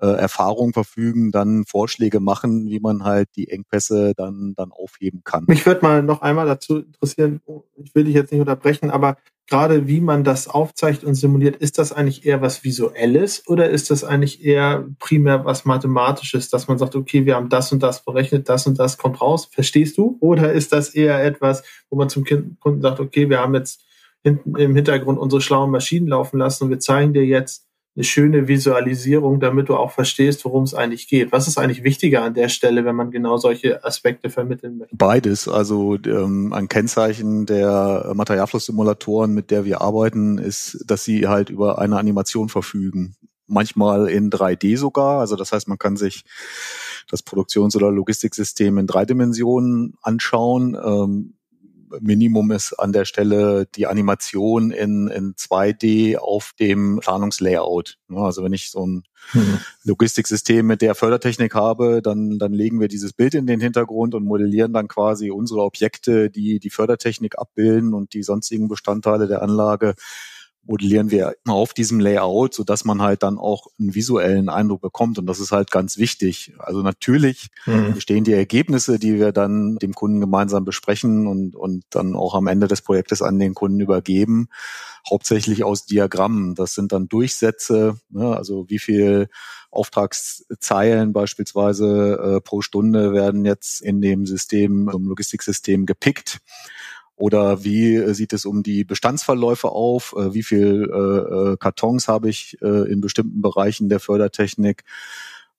äh, 0.00 0.06
Erfahrungen 0.06 0.72
verfügen, 0.72 1.32
dann 1.32 1.64
Vorschläge 1.64 2.20
machen, 2.20 2.66
wie 2.68 2.78
man 2.78 3.04
halt 3.04 3.28
die 3.36 3.48
Engpässe 3.48 4.12
dann, 4.16 4.54
dann 4.56 4.70
aufheben 4.70 5.22
kann. 5.24 5.44
Mich 5.48 5.66
würde 5.66 5.82
mal 5.82 6.02
noch 6.02 6.22
einmal 6.22 6.46
dazu 6.46 6.78
interessieren, 6.78 7.40
ich 7.76 7.94
will 7.94 8.04
dich 8.04 8.14
jetzt 8.14 8.30
nicht 8.30 8.40
unterbrechen, 8.40 8.90
aber 8.90 9.16
gerade 9.46 9.86
wie 9.86 10.00
man 10.00 10.24
das 10.24 10.48
aufzeigt 10.48 11.04
und 11.04 11.14
simuliert, 11.14 11.56
ist 11.56 11.78
das 11.78 11.92
eigentlich 11.92 12.24
eher 12.24 12.40
was 12.40 12.64
Visuelles 12.64 13.46
oder 13.46 13.68
ist 13.68 13.90
das 13.90 14.02
eigentlich 14.02 14.44
eher 14.44 14.86
primär 14.98 15.44
was 15.44 15.64
Mathematisches, 15.64 16.48
dass 16.48 16.66
man 16.66 16.78
sagt, 16.78 16.96
okay, 16.96 17.26
wir 17.26 17.36
haben 17.36 17.50
das 17.50 17.70
und 17.70 17.82
das 17.82 18.04
berechnet, 18.04 18.48
das 18.48 18.66
und 18.66 18.78
das 18.78 18.96
kommt 18.96 19.20
raus, 19.20 19.48
verstehst 19.50 19.98
du? 19.98 20.16
Oder 20.20 20.52
ist 20.52 20.72
das 20.72 20.94
eher 20.94 21.22
etwas, 21.22 21.62
wo 21.90 21.96
man 21.96 22.08
zum 22.08 22.24
Kunden 22.24 22.80
sagt, 22.80 23.00
okay, 23.00 23.28
wir 23.28 23.40
haben 23.40 23.54
jetzt 23.54 23.82
hinten 24.22 24.56
im 24.56 24.74
Hintergrund 24.74 25.18
unsere 25.18 25.42
schlauen 25.42 25.70
Maschinen 25.70 26.08
laufen 26.08 26.38
lassen 26.38 26.64
und 26.64 26.70
wir 26.70 26.80
zeigen 26.80 27.12
dir 27.12 27.24
jetzt, 27.24 27.66
eine 27.96 28.04
schöne 28.04 28.48
Visualisierung, 28.48 29.38
damit 29.38 29.68
du 29.68 29.76
auch 29.76 29.92
verstehst, 29.92 30.44
worum 30.44 30.64
es 30.64 30.74
eigentlich 30.74 31.06
geht. 31.06 31.30
Was 31.30 31.46
ist 31.46 31.58
eigentlich 31.58 31.84
wichtiger 31.84 32.22
an 32.22 32.34
der 32.34 32.48
Stelle, 32.48 32.84
wenn 32.84 32.96
man 32.96 33.12
genau 33.12 33.36
solche 33.36 33.84
Aspekte 33.84 34.30
vermitteln 34.30 34.78
möchte? 34.78 34.96
Beides. 34.96 35.46
Also 35.46 35.96
ähm, 36.04 36.52
ein 36.52 36.68
Kennzeichen 36.68 37.46
der 37.46 38.10
Materialflusssimulatoren, 38.14 39.32
mit 39.32 39.52
der 39.52 39.64
wir 39.64 39.80
arbeiten, 39.80 40.38
ist, 40.38 40.84
dass 40.86 41.04
sie 41.04 41.28
halt 41.28 41.50
über 41.50 41.78
eine 41.78 41.96
Animation 41.96 42.48
verfügen. 42.48 43.14
Manchmal 43.46 44.08
in 44.08 44.30
3D 44.30 44.76
sogar. 44.76 45.20
Also 45.20 45.36
das 45.36 45.52
heißt, 45.52 45.68
man 45.68 45.78
kann 45.78 45.96
sich 45.96 46.24
das 47.08 47.22
Produktions- 47.22 47.76
oder 47.76 47.92
Logistiksystem 47.92 48.76
in 48.78 48.88
drei 48.88 49.04
Dimensionen 49.04 49.94
anschauen. 50.02 50.76
Ähm, 50.82 51.34
Minimum 52.00 52.50
ist 52.50 52.72
an 52.74 52.92
der 52.92 53.04
Stelle 53.04 53.66
die 53.74 53.86
Animation 53.86 54.70
in, 54.70 55.08
in 55.08 55.34
2D 55.34 56.16
auf 56.16 56.52
dem 56.58 57.00
Planungslayout. 57.00 57.98
Also 58.14 58.44
wenn 58.44 58.52
ich 58.52 58.70
so 58.70 58.86
ein 58.86 59.04
mhm. 59.32 59.58
Logistiksystem 59.84 60.66
mit 60.66 60.82
der 60.82 60.94
Fördertechnik 60.94 61.54
habe, 61.54 62.02
dann, 62.02 62.38
dann 62.38 62.52
legen 62.52 62.80
wir 62.80 62.88
dieses 62.88 63.12
Bild 63.12 63.34
in 63.34 63.46
den 63.46 63.60
Hintergrund 63.60 64.14
und 64.14 64.24
modellieren 64.24 64.72
dann 64.72 64.88
quasi 64.88 65.30
unsere 65.30 65.62
Objekte, 65.62 66.30
die 66.30 66.60
die 66.60 66.70
Fördertechnik 66.70 67.38
abbilden 67.38 67.94
und 67.94 68.14
die 68.14 68.22
sonstigen 68.22 68.68
Bestandteile 68.68 69.26
der 69.26 69.42
Anlage 69.42 69.94
modellieren 70.66 71.10
wir 71.10 71.34
auf 71.46 71.74
diesem 71.74 72.00
Layout, 72.00 72.54
so 72.54 72.64
dass 72.64 72.84
man 72.84 73.02
halt 73.02 73.22
dann 73.22 73.38
auch 73.38 73.66
einen 73.78 73.94
visuellen 73.94 74.48
Eindruck 74.48 74.80
bekommt. 74.80 75.18
Und 75.18 75.26
das 75.26 75.40
ist 75.40 75.52
halt 75.52 75.70
ganz 75.70 75.98
wichtig. 75.98 76.54
Also 76.58 76.82
natürlich 76.82 77.48
mhm. 77.66 77.94
bestehen 77.94 78.24
die 78.24 78.32
Ergebnisse, 78.32 78.98
die 78.98 79.18
wir 79.18 79.32
dann 79.32 79.76
dem 79.76 79.94
Kunden 79.94 80.20
gemeinsam 80.20 80.64
besprechen 80.64 81.26
und, 81.26 81.54
und 81.54 81.84
dann 81.90 82.16
auch 82.16 82.34
am 82.34 82.46
Ende 82.46 82.68
des 82.68 82.82
Projektes 82.82 83.22
an 83.22 83.38
den 83.38 83.54
Kunden 83.54 83.80
übergeben, 83.80 84.48
hauptsächlich 85.08 85.64
aus 85.64 85.86
Diagrammen. 85.86 86.54
Das 86.54 86.74
sind 86.74 86.92
dann 86.92 87.08
Durchsätze, 87.08 87.98
ne, 88.10 88.36
also 88.36 88.68
wie 88.68 88.78
viel 88.78 89.28
Auftragszeilen 89.70 91.12
beispielsweise 91.12 92.36
äh, 92.36 92.40
pro 92.40 92.62
Stunde 92.62 93.12
werden 93.12 93.44
jetzt 93.44 93.82
in 93.82 94.00
dem 94.00 94.24
System, 94.24 94.88
im 94.88 95.08
Logistiksystem 95.08 95.84
gepickt 95.84 96.40
Oder 97.16 97.64
wie 97.64 98.12
sieht 98.14 98.32
es 98.32 98.44
um 98.44 98.62
die 98.62 98.84
Bestandsverläufe 98.84 99.68
auf? 99.68 100.14
Wie 100.16 100.42
viel 100.42 100.84
äh, 100.84 101.56
Kartons 101.56 102.08
habe 102.08 102.28
ich 102.28 102.58
äh, 102.60 102.90
in 102.90 103.00
bestimmten 103.00 103.40
Bereichen 103.40 103.88
der 103.88 104.00
Fördertechnik? 104.00 104.84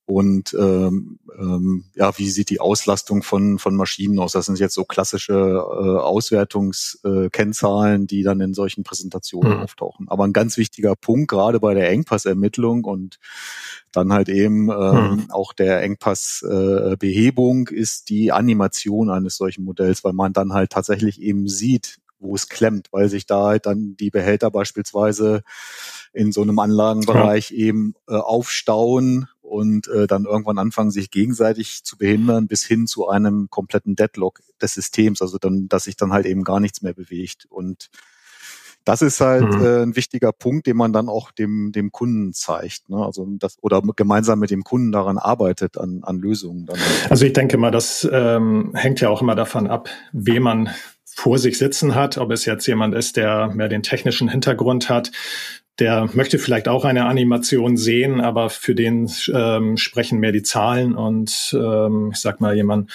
Und 0.06 0.56
ähm, 0.60 1.18
ähm, 1.38 1.86
ja, 1.96 2.18
wie 2.18 2.30
sieht 2.30 2.50
die 2.52 2.60
Auslastung 2.60 3.24
von 3.24 3.58
von 3.58 3.76
Maschinen 3.76 4.20
aus? 4.20 4.34
Das 4.34 4.46
sind 4.46 4.60
jetzt 4.60 4.76
so 4.76 4.86
klassische 4.86 5.34
äh, 5.34 6.00
Auswertungskennzahlen, 6.00 8.04
äh, 8.04 8.06
die 8.06 8.22
dann 8.22 8.40
in 8.40 8.54
solchen 8.54 8.84
Präsentationen 8.84 9.58
mhm. 9.58 9.64
auftauchen. 9.64 10.08
Aber 10.08 10.26
ein 10.26 10.34
ganz 10.34 10.58
wichtiger 10.58 10.96
Punkt 10.96 11.30
gerade 11.30 11.60
bei 11.60 11.74
der 11.74 11.90
Engpassermittlung 11.90 12.84
und 12.84 13.18
dann 13.92 14.14
halt 14.14 14.30
eben 14.30 14.70
ähm, 14.70 15.16
mhm. 15.16 15.32
auch 15.32 15.54
der 15.54 15.82
Engpassbehebung 15.82 17.70
äh, 17.70 17.76
ist 17.76 18.10
die 18.10 18.32
Animation 18.32 19.10
eines 19.10 19.38
solchen 19.38 19.64
Modells, 19.64 20.04
weil 20.04 20.14
man 20.14 20.34
dann 20.34 20.54
halt 20.54 20.70
tatsächlich 20.70 21.20
eben 21.20 21.48
sieht, 21.48 21.98
wo 22.20 22.36
es 22.36 22.50
klemmt, 22.50 22.88
weil 22.92 23.10
sich 23.10 23.26
da 23.26 23.46
halt 23.46 23.66
dann 23.66 23.96
die 23.98 24.10
Behälter 24.10 24.52
beispielsweise 24.52 25.44
in 26.14 26.32
so 26.32 26.42
einem 26.42 26.60
Anlagenbereich 26.60 27.52
ja. 27.52 27.58
eben 27.58 27.94
äh, 28.08 28.16
aufstauen 28.16 29.28
und 29.42 29.88
äh, 29.88 30.08
dann 30.08 30.26
irgendwann 30.26 30.58
anfangen, 30.58 30.92
sich 30.92 31.12
gegenseitig 31.12 31.84
zu 31.84 31.98
behindern, 31.98 32.48
bis 32.48 32.64
hin 32.64 32.88
zu 32.88 33.08
einem 33.08 33.48
kompletten 33.50 33.96
Deadlock 33.96 34.42
des 34.62 34.74
Systems, 34.74 35.22
also 35.22 35.38
dann, 35.38 35.68
dass 35.68 35.84
sich 35.84 35.98
dann 35.98 36.12
halt 36.12 36.26
eben 36.26 36.44
gar 36.44 36.60
nichts 36.60 36.82
mehr 36.82 36.94
bewegt. 36.94 37.46
Und 37.50 37.90
das 38.86 39.02
ist 39.02 39.20
halt 39.20 39.52
mhm. 39.52 39.66
äh, 39.66 39.82
ein 39.82 39.96
wichtiger 39.96 40.32
Punkt, 40.32 40.68
den 40.68 40.78
man 40.78 40.94
dann 40.94 41.10
auch 41.10 41.32
dem, 41.32 41.72
dem 41.72 41.92
Kunden 41.92 42.34
zeigt. 42.34 42.88
Ne? 42.90 43.04
Also 43.04 43.28
das, 43.40 43.58
oder 43.62 43.82
gemeinsam 43.82 44.40
mit 44.40 44.52
dem 44.52 44.64
Kunden 44.64 44.92
daran 44.92 45.18
arbeitet, 45.18 45.78
an, 45.78 46.02
an 46.04 46.20
Lösungen. 46.20 46.68
Dann. 46.68 46.78
Also 47.10 47.26
ich 47.26 47.34
denke 47.34 47.58
mal, 47.58 47.72
das 47.72 48.08
ähm, 48.12 48.72
hängt 48.76 49.02
ja 49.02 49.10
auch 49.10 49.22
immer 49.22 49.36
davon 49.36 49.68
ab, 49.68 49.90
wem 50.12 50.44
man 50.44 50.70
vor 51.16 51.40
sich 51.40 51.58
sitzen 51.58 51.96
hat, 51.96 52.18
ob 52.18 52.30
es 52.32 52.44
jetzt 52.44 52.68
jemand 52.68 52.94
ist, 52.94 53.16
der 53.16 53.48
mehr 53.48 53.70
den 53.70 53.84
technischen 53.84 54.28
Hintergrund 54.28 54.90
hat, 54.90 55.12
der 55.80 56.10
möchte 56.14 56.40
vielleicht 56.40 56.68
auch 56.68 56.84
eine 56.84 57.06
Animation 57.06 57.78
sehen, 57.78 58.20
aber 58.20 58.50
für 58.50 58.76
den 58.76 59.10
ähm, 59.34 59.78
sprechen 59.78 60.20
mehr 60.20 60.34
die 60.34 60.44
Zahlen 60.44 60.94
und 60.94 61.56
ähm, 61.58 62.12
ich 62.14 62.20
sag 62.20 62.42
mal 62.42 62.56
jemand, 62.56 62.92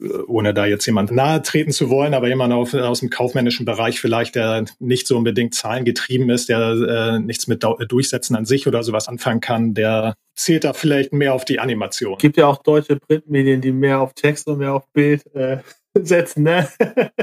äh, 0.00 0.06
ohne 0.26 0.54
da 0.54 0.66
jetzt 0.66 0.86
jemand 0.86 1.10
nahe 1.10 1.42
treten 1.42 1.72
zu 1.72 1.90
wollen, 1.90 2.14
aber 2.14 2.28
jemand 2.28 2.52
auf, 2.52 2.74
aus 2.74 3.00
dem 3.00 3.10
kaufmännischen 3.10 3.66
Bereich 3.66 4.00
vielleicht, 4.00 4.36
der 4.36 4.64
nicht 4.78 5.08
so 5.08 5.16
unbedingt 5.16 5.54
zahlengetrieben 5.54 6.30
ist, 6.30 6.48
der 6.48 6.58
äh, 6.60 7.18
nichts 7.18 7.48
mit 7.48 7.64
Durchsetzen 7.88 8.36
an 8.36 8.44
sich 8.44 8.68
oder 8.68 8.84
sowas 8.84 9.08
anfangen 9.08 9.40
kann, 9.40 9.74
der 9.74 10.14
zählt 10.34 10.64
da 10.64 10.72
vielleicht 10.72 11.12
mehr 11.12 11.34
auf 11.34 11.44
die 11.44 11.60
Animation. 11.60 12.14
Es 12.14 12.22
gibt 12.22 12.36
ja 12.36 12.46
auch 12.46 12.62
deutsche 12.62 12.96
Printmedien, 12.96 13.60
die 13.60 13.72
mehr 13.72 14.00
auf 14.00 14.14
Text 14.14 14.46
und 14.48 14.58
mehr 14.58 14.74
auf 14.74 14.86
Bild 14.92 15.24
äh, 15.34 15.58
setzen, 16.02 16.42
ne? 16.42 16.68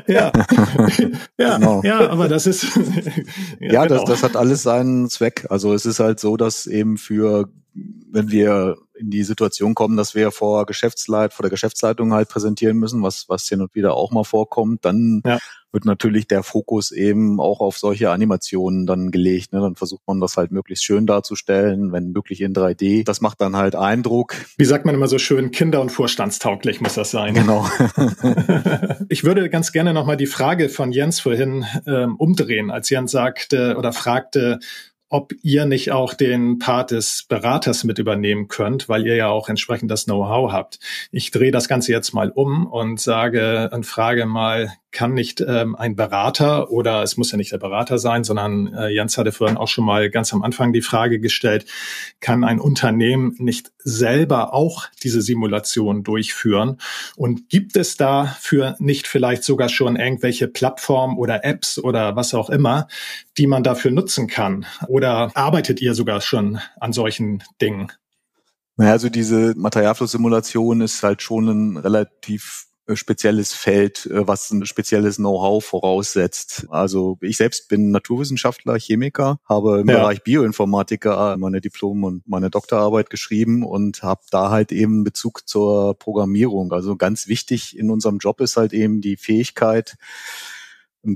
Ja, 0.08 0.32
ja, 1.38 1.58
genau. 1.58 1.82
ja, 1.84 2.10
aber 2.10 2.28
das 2.28 2.48
ist 2.48 2.64
ja, 3.60 3.74
ja 3.74 3.86
genau. 3.86 4.00
das, 4.00 4.06
das 4.06 4.24
hat 4.24 4.36
alles 4.36 4.64
seinen 4.64 5.10
Zweck. 5.10 5.46
Also 5.50 5.74
es 5.74 5.86
ist 5.86 6.00
halt 6.00 6.20
so, 6.20 6.38
dass 6.38 6.68
eben 6.68 6.98
für, 6.98 7.50
wenn 7.74 8.32
wir 8.32 8.78
in 8.98 9.10
die 9.10 9.24
Situation 9.24 9.76
kommen, 9.76 9.98
dass 9.98 10.16
wir 10.16 10.32
vor 10.32 10.66
Geschäftsleit, 10.66 11.34
vor 11.34 11.44
der 11.44 11.50
Geschäftsleitung 11.50 12.14
halt 12.14 12.30
präsentieren 12.30 12.78
müssen, 12.78 13.04
was, 13.04 13.28
was 13.28 13.48
hin 13.48 13.62
und 13.62 13.76
wieder 13.76 13.96
auch 13.96 14.12
mal 14.12 14.24
vorkommt, 14.24 14.86
dann 14.86 15.22
ja. 15.26 15.40
Wird 15.72 15.86
natürlich 15.86 16.28
der 16.28 16.44
Fokus 16.44 16.92
eben 16.92 17.40
auch 17.40 17.60
auf 17.60 17.78
solche 17.78 18.12
Animationen 18.12 18.86
dann 18.86 19.12
gelegt. 19.12 19.54
Ne? 19.54 19.62
Dann 19.62 19.76
versucht 19.76 20.02
man 20.08 20.20
das 20.20 20.38
halt 20.38 20.52
möglichst 20.52 20.84
schön 20.84 21.08
darzustellen, 21.08 21.92
wenn 21.92 22.12
möglich 22.12 22.42
in 22.42 22.54
3D. 22.54 23.06
Das 23.06 23.22
macht 23.22 23.42
dann 23.42 23.56
halt 23.56 23.76
Eindruck. 23.76 24.36
Wie 24.58 24.66
sagt 24.66 24.86
man 24.86 24.96
immer 24.96 25.08
so 25.08 25.18
schön, 25.18 25.52
kinder- 25.52 25.82
und 25.82 25.92
vorstandstauglich 25.92 26.82
muss 26.82 26.96
das 26.96 27.12
sein. 27.12 27.34
Genau. 27.34 27.66
ich 29.10 29.24
würde 29.24 29.50
ganz 29.50 29.72
gerne 29.72 29.94
nochmal 29.94 30.18
die 30.18 30.28
Frage 30.28 30.70
von 30.70 30.92
Jens 30.92 31.20
vorhin 31.20 31.66
ähm, 31.88 32.16
umdrehen, 32.18 32.72
als 32.72 32.90
Jens 32.90 33.12
sagte 33.12 33.76
oder 33.78 33.94
fragte, 33.94 34.60
ob 35.12 35.34
ihr 35.44 35.66
nicht 35.66 35.92
auch 35.92 36.14
den 36.14 36.58
Part 36.58 36.92
des 36.92 37.26
Beraters 37.28 37.84
mit 37.84 38.00
übernehmen 38.00 38.48
könnt, 38.48 38.88
weil 38.88 39.06
ihr 39.06 39.16
ja 39.16 39.28
auch 39.28 39.50
entsprechend 39.50 39.92
das 39.92 40.06
Know-how 40.06 40.54
habt. 40.54 40.80
Ich 41.12 41.32
drehe 41.32 41.52
das 41.52 41.68
Ganze 41.68 41.92
jetzt 41.92 42.14
mal 42.14 42.32
um 42.32 42.66
und 42.66 43.00
sage 43.00 43.70
und 43.74 43.86
frage 43.86 44.26
mal, 44.26 44.72
kann 44.92 45.14
nicht 45.14 45.42
ähm, 45.42 45.76
ein 45.76 45.96
Berater 45.96 46.70
oder 46.70 47.02
es 47.02 47.16
muss 47.16 47.32
ja 47.32 47.38
nicht 47.38 47.52
der 47.52 47.58
Berater 47.58 47.98
sein, 47.98 48.24
sondern 48.24 48.74
äh, 48.74 48.90
Jens 48.90 49.18
hatte 49.18 49.32
vorhin 49.32 49.58
auch 49.58 49.70
schon 49.70 49.86
mal 49.86 50.10
ganz 50.10 50.34
am 50.34 50.44
Anfang 50.44 50.74
die 50.74 50.82
Frage 50.82 51.20
gestellt, 51.20 51.66
kann 52.20 52.44
ein 52.44 52.60
Unternehmen 52.60 53.36
nicht 53.40 53.72
selber 53.78 54.54
auch 54.54 54.88
diese 55.02 55.22
Simulation 55.22 56.04
durchführen? 56.04 56.78
Und 57.16 57.50
gibt 57.50 57.78
es 57.78 57.96
dafür 57.96 58.76
nicht 58.80 59.08
vielleicht 59.08 59.44
sogar 59.44 59.70
schon 59.70 59.96
irgendwelche 59.96 60.48
Plattformen 60.48 61.18
oder 61.18 61.46
Apps 61.46 61.80
oder 61.80 62.16
was 62.16 62.34
auch 62.34 62.50
immer, 62.50 62.88
die 63.38 63.48
man 63.48 63.64
dafür 63.64 63.92
nutzen 63.92 64.28
kann? 64.28 64.66
Oder 64.88 65.01
arbeitet 65.10 65.82
ihr 65.82 65.94
sogar 65.94 66.22
schon 66.22 66.60
an 66.80 66.94
solchen 66.94 67.44
Dingen? 67.62 67.92
Naja, 68.78 68.94
also 68.94 69.10
diese 69.10 69.54
Materialflusssimulation 69.56 70.82
ist 70.82 71.04
halt 71.04 71.22
schon 71.22 71.48
ein 71.48 71.78
relativ 71.78 72.68
äh, 72.88 72.96
spezielles 72.96 73.54
Feld, 73.54 74.06
äh, 74.08 74.28
was 74.28 74.50
ein 74.52 74.66
spezielles 74.66 75.18
Know-how 75.18 75.64
voraussetzt. 75.64 76.66
Also 76.70 77.18
ich 77.22 77.38
selbst 77.38 77.68
bin 77.68 77.92
Naturwissenschaftler, 77.92 78.80
Chemiker, 78.80 79.40
habe 79.48 79.82
im 79.82 79.90
ja. 79.90 80.00
Bereich 80.00 80.24
Bioinformatiker 80.24 81.38
meine 81.38 81.62
Diplom- 81.62 82.04
und 82.04 82.28
meine 82.28 82.50
Doktorarbeit 82.50 83.10
geschrieben 83.10 83.64
und 83.64 84.04
habe 84.04 84.22
da 84.32 84.50
halt 84.50 84.72
eben 84.72 85.04
Bezug 85.04 85.48
zur 85.48 85.98
Programmierung. 85.98 86.72
Also 86.72 86.96
ganz 86.96 87.28
wichtig 87.28 87.78
in 87.78 87.90
unserem 87.92 88.18
Job 88.18 88.42
ist 88.42 88.58
halt 88.58 88.74
eben 88.74 89.02
die 89.02 89.18
Fähigkeit, 89.18 89.96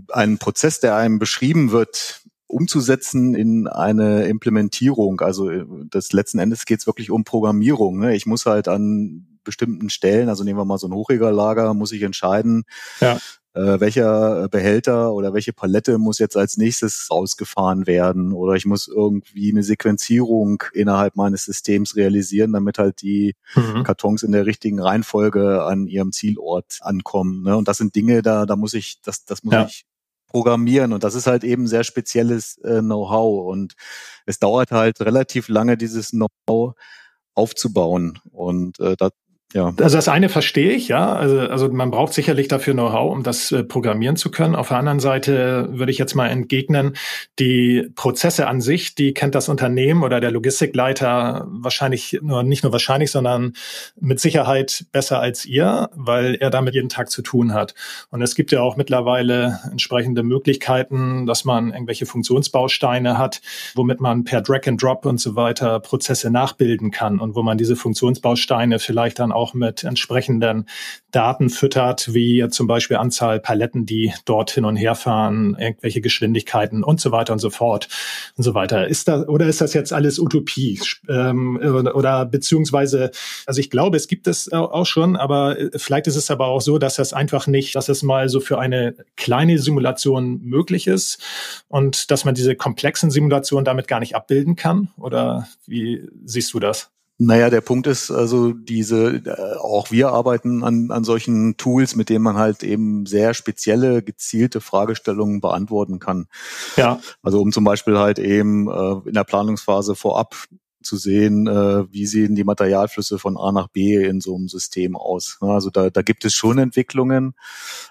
einen 0.10 0.40
Prozess, 0.40 0.80
der 0.80 0.96
einem 0.96 1.20
beschrieben 1.20 1.72
wird, 1.72 2.22
umzusetzen 2.56 3.36
in 3.36 3.68
eine 3.68 4.26
Implementierung. 4.28 5.20
Also 5.20 5.50
äh, 5.50 5.66
das 5.90 6.14
letzten 6.14 6.40
Endes 6.40 6.66
geht 6.66 6.80
es 6.80 6.88
wirklich 6.88 7.12
um 7.12 7.26
Programmierung. 7.26 8.00
Ne? 8.00 8.16
Ich 8.16 8.26
muss 8.26 8.46
halt 8.46 8.70
an 8.70 9.28
bestimmten 9.44 9.90
Stellen, 9.90 10.30
also 10.30 10.46
nehmen 10.46 10.58
wir 10.58 10.66
mal 10.66 10.78
so 10.78 10.88
ein 10.88 10.94
Hochregallager, 10.94 11.74
muss 11.74 11.92
ich 11.92 12.02
entscheiden, 12.02 12.64
ja. 13.02 13.18
äh, 13.54 13.80
welcher 13.82 14.48
Behälter 14.48 15.12
oder 15.12 15.34
welche 15.34 15.52
Palette 15.52 15.98
muss 15.98 16.18
jetzt 16.18 16.38
als 16.38 16.56
nächstes 16.56 17.08
ausgefahren 17.10 17.88
werden 17.88 18.32
oder 18.32 18.54
ich 18.54 18.66
muss 18.66 18.88
irgendwie 18.88 19.52
eine 19.52 19.62
Sequenzierung 19.62 20.64
innerhalb 20.74 21.18
meines 21.18 21.44
Systems 21.44 21.98
realisieren, 21.98 22.54
damit 22.54 22.80
halt 22.80 23.02
die 23.02 23.36
mhm. 23.54 23.84
Kartons 23.84 24.24
in 24.24 24.32
der 24.32 24.46
richtigen 24.46 24.80
Reihenfolge 24.80 25.62
an 25.64 25.88
ihrem 25.88 26.14
Zielort 26.14 26.80
ankommen. 26.80 27.44
Ne? 27.44 27.58
Und 27.58 27.68
das 27.68 27.78
sind 27.78 27.96
Dinge, 27.96 28.22
da, 28.22 28.46
da 28.46 28.56
muss 28.56 28.74
ich, 28.74 29.02
das, 29.04 29.26
das 29.26 29.44
muss 29.44 29.54
ja. 29.54 29.66
ich 29.66 29.86
programmieren. 30.36 30.92
Und 30.92 31.06
das 31.06 31.16
ist 31.16 31.28
halt 31.28 31.46
eben 31.46 31.66
sehr 31.66 31.86
spezielles 31.86 32.58
äh, 32.58 32.82
Know-how. 32.82 33.48
Und 33.48 33.76
es 34.26 34.38
dauert 34.38 34.72
halt 34.72 35.00
relativ 35.00 35.48
lange, 35.48 35.78
dieses 35.78 36.10
Know-how 36.10 36.74
aufzubauen. 37.36 38.20
Und 38.32 38.78
äh, 38.82 38.98
da, 38.98 39.12
ja. 39.56 39.74
Also 39.80 39.96
das 39.96 40.10
eine 40.10 40.28
verstehe 40.28 40.72
ich, 40.72 40.90
ja. 40.90 41.16
Also, 41.16 41.40
also 41.40 41.70
man 41.70 41.90
braucht 41.90 42.12
sicherlich 42.12 42.50
dafür 42.50 42.74
Know-how, 42.74 43.14
um 43.14 43.24
das 43.24 43.54
äh, 43.54 43.64
programmieren 43.64 44.18
zu 44.18 44.30
können. 44.30 44.54
Auf 44.54 44.68
der 44.68 44.78
anderen 44.78 45.00
Seite 45.00 45.70
würde 45.72 45.94
ich 45.94 45.98
jetzt 45.98 46.14
mal 46.14 46.28
entgegnen, 46.28 46.98
die 47.40 47.90
Prozesse 47.96 48.48
an 48.48 48.60
sich, 48.60 48.96
die 48.96 49.14
kennt 49.14 49.34
das 49.34 49.48
Unternehmen 49.48 50.04
oder 50.04 50.20
der 50.20 50.32
Logistikleiter 50.32 51.48
wahrscheinlich 51.48 52.20
nur 52.22 52.44
nicht 52.44 52.64
nur 52.64 52.74
wahrscheinlich, 52.74 53.12
sondern 53.12 53.54
mit 53.98 54.20
Sicherheit 54.20 54.88
besser 54.92 55.22
als 55.22 55.46
ihr, 55.46 55.90
weil 55.96 56.36
er 56.36 56.50
damit 56.50 56.74
jeden 56.74 56.90
Tag 56.90 57.10
zu 57.10 57.22
tun 57.22 57.54
hat. 57.54 57.76
Und 58.10 58.22
es 58.22 58.36
gibt 58.36 58.52
ja 58.52 58.60
auch 58.60 58.76
mittlerweile 58.76 59.62
entsprechende 59.72 60.24
Möglichkeiten, 60.24 61.26
dass 61.28 61.46
man 61.46 61.72
irgendwelche 61.72 62.06
Funktionsbausteine 62.06 63.18
hat, 63.18 63.40
womit 63.74 64.02
man 64.02 64.26
per 64.26 64.42
Drag 64.42 64.68
and 64.68 64.84
Drop 64.84 65.06
und 65.06 65.22
so 65.22 65.38
weiter 65.38 65.80
Prozesse 65.80 66.30
nachbilden 66.30 66.92
kann 66.92 67.22
und 67.22 67.36
wo 67.36 67.42
man 67.42 67.58
diese 67.58 67.78
Funktionsbausteine 67.78 68.80
vielleicht 68.80 69.20
dann 69.20 69.32
auch 69.32 69.45
auch 69.46 69.54
mit 69.54 69.84
entsprechenden 69.84 70.68
Daten 71.12 71.50
füttert, 71.50 72.14
wie 72.14 72.48
zum 72.50 72.66
Beispiel 72.66 72.98
Anzahl 72.98 73.40
Paletten, 73.40 73.86
die 73.86 74.12
dort 74.26 74.50
hin 74.50 74.66
und 74.66 74.76
her 74.76 74.96
fahren, 74.96 75.56
irgendwelche 75.60 76.02
Geschwindigkeiten 76.02 76.84
und 76.84 77.00
so 77.00 77.12
weiter 77.12 77.34
und 77.34 77.40
so 77.40 77.52
fort 77.52 77.88
und 78.36 78.44
so 78.44 78.56
weiter. 78.56 78.88
Ist 78.88 79.08
das 79.08 79.28
oder 79.28 79.46
ist 79.46 79.62
das 79.62 79.74
jetzt 79.74 79.94
alles 79.94 80.18
Utopie 80.18 80.80
ähm, 81.08 81.58
oder 81.58 82.26
beziehungsweise, 82.26 83.12
also 83.46 83.60
ich 83.60 83.70
glaube, 83.70 83.98
es 83.98 84.08
gibt 84.08 84.28
es 84.28 84.52
auch 84.52 84.86
schon, 84.86 85.16
aber 85.16 85.60
äh, 85.60 85.70
vielleicht 85.76 86.08
ist 86.08 86.16
es 86.16 86.32
aber 86.32 86.48
auch 86.48 86.62
so, 86.62 86.80
dass 86.80 86.96
das 86.96 87.14
einfach 87.14 87.46
nicht, 87.46 87.76
dass 87.76 87.88
es 87.88 88.02
mal 88.02 88.28
so 88.28 88.40
für 88.40 88.58
eine 88.58 88.96
kleine 89.16 89.60
Simulation 89.60 90.42
möglich 90.42 90.88
ist 90.88 91.22
und 91.68 92.10
dass 92.10 92.26
man 92.26 92.34
diese 92.34 92.56
komplexen 92.56 93.12
Simulationen 93.12 93.64
damit 93.64 93.88
gar 93.88 94.00
nicht 94.00 94.16
abbilden 94.16 94.56
kann. 94.56 94.90
Oder 94.98 95.48
wie 95.68 96.10
siehst 96.26 96.52
du 96.54 96.60
das? 96.60 96.95
Naja, 97.18 97.50
der 97.50 97.62
Punkt 97.62 97.88
ist 97.88 98.12
also 98.12 98.52
diese, 98.52 99.16
äh, 99.26 99.58
auch 99.58 99.90
wir 99.90 100.10
arbeiten 100.10 100.64
an, 100.64 100.92
an 100.92 101.06
solchen 101.06 101.56
Tools, 101.56 101.96
mit 101.96 102.10
denen 102.10 102.24
man 102.24 102.36
halt 102.36 102.62
eben 102.62 103.06
sehr 103.06 103.34
spezielle, 103.34 104.04
gezielte 104.04 104.60
Fragestellungen 104.60 105.40
beantworten 105.40 106.00
kann. 106.00 106.28
Ja. 106.76 107.00
Also 107.24 107.40
um 107.40 107.54
zum 107.54 107.64
Beispiel 107.64 107.98
halt 107.98 108.20
eben 108.20 108.68
äh, 108.70 109.08
in 109.08 109.14
der 109.14 109.24
Planungsphase 109.24 109.96
vorab 109.96 110.36
zu 110.86 110.98
sehen, 110.98 111.48
äh, 111.48 111.92
wie 111.92 112.06
sehen 112.06 112.36
die 112.36 112.44
Materialflüsse 112.44 113.18
von 113.18 113.38
A 113.38 113.52
nach 113.52 113.68
B 113.70 113.96
in 113.96 114.22
so 114.22 114.36
einem 114.36 114.48
System 114.48 114.96
aus. 114.96 115.38
Also 115.42 115.70
da, 115.70 115.90
da 115.90 116.02
gibt 116.02 116.26
es 116.26 116.34
schon 116.34 116.58
Entwicklungen, 116.58 117.34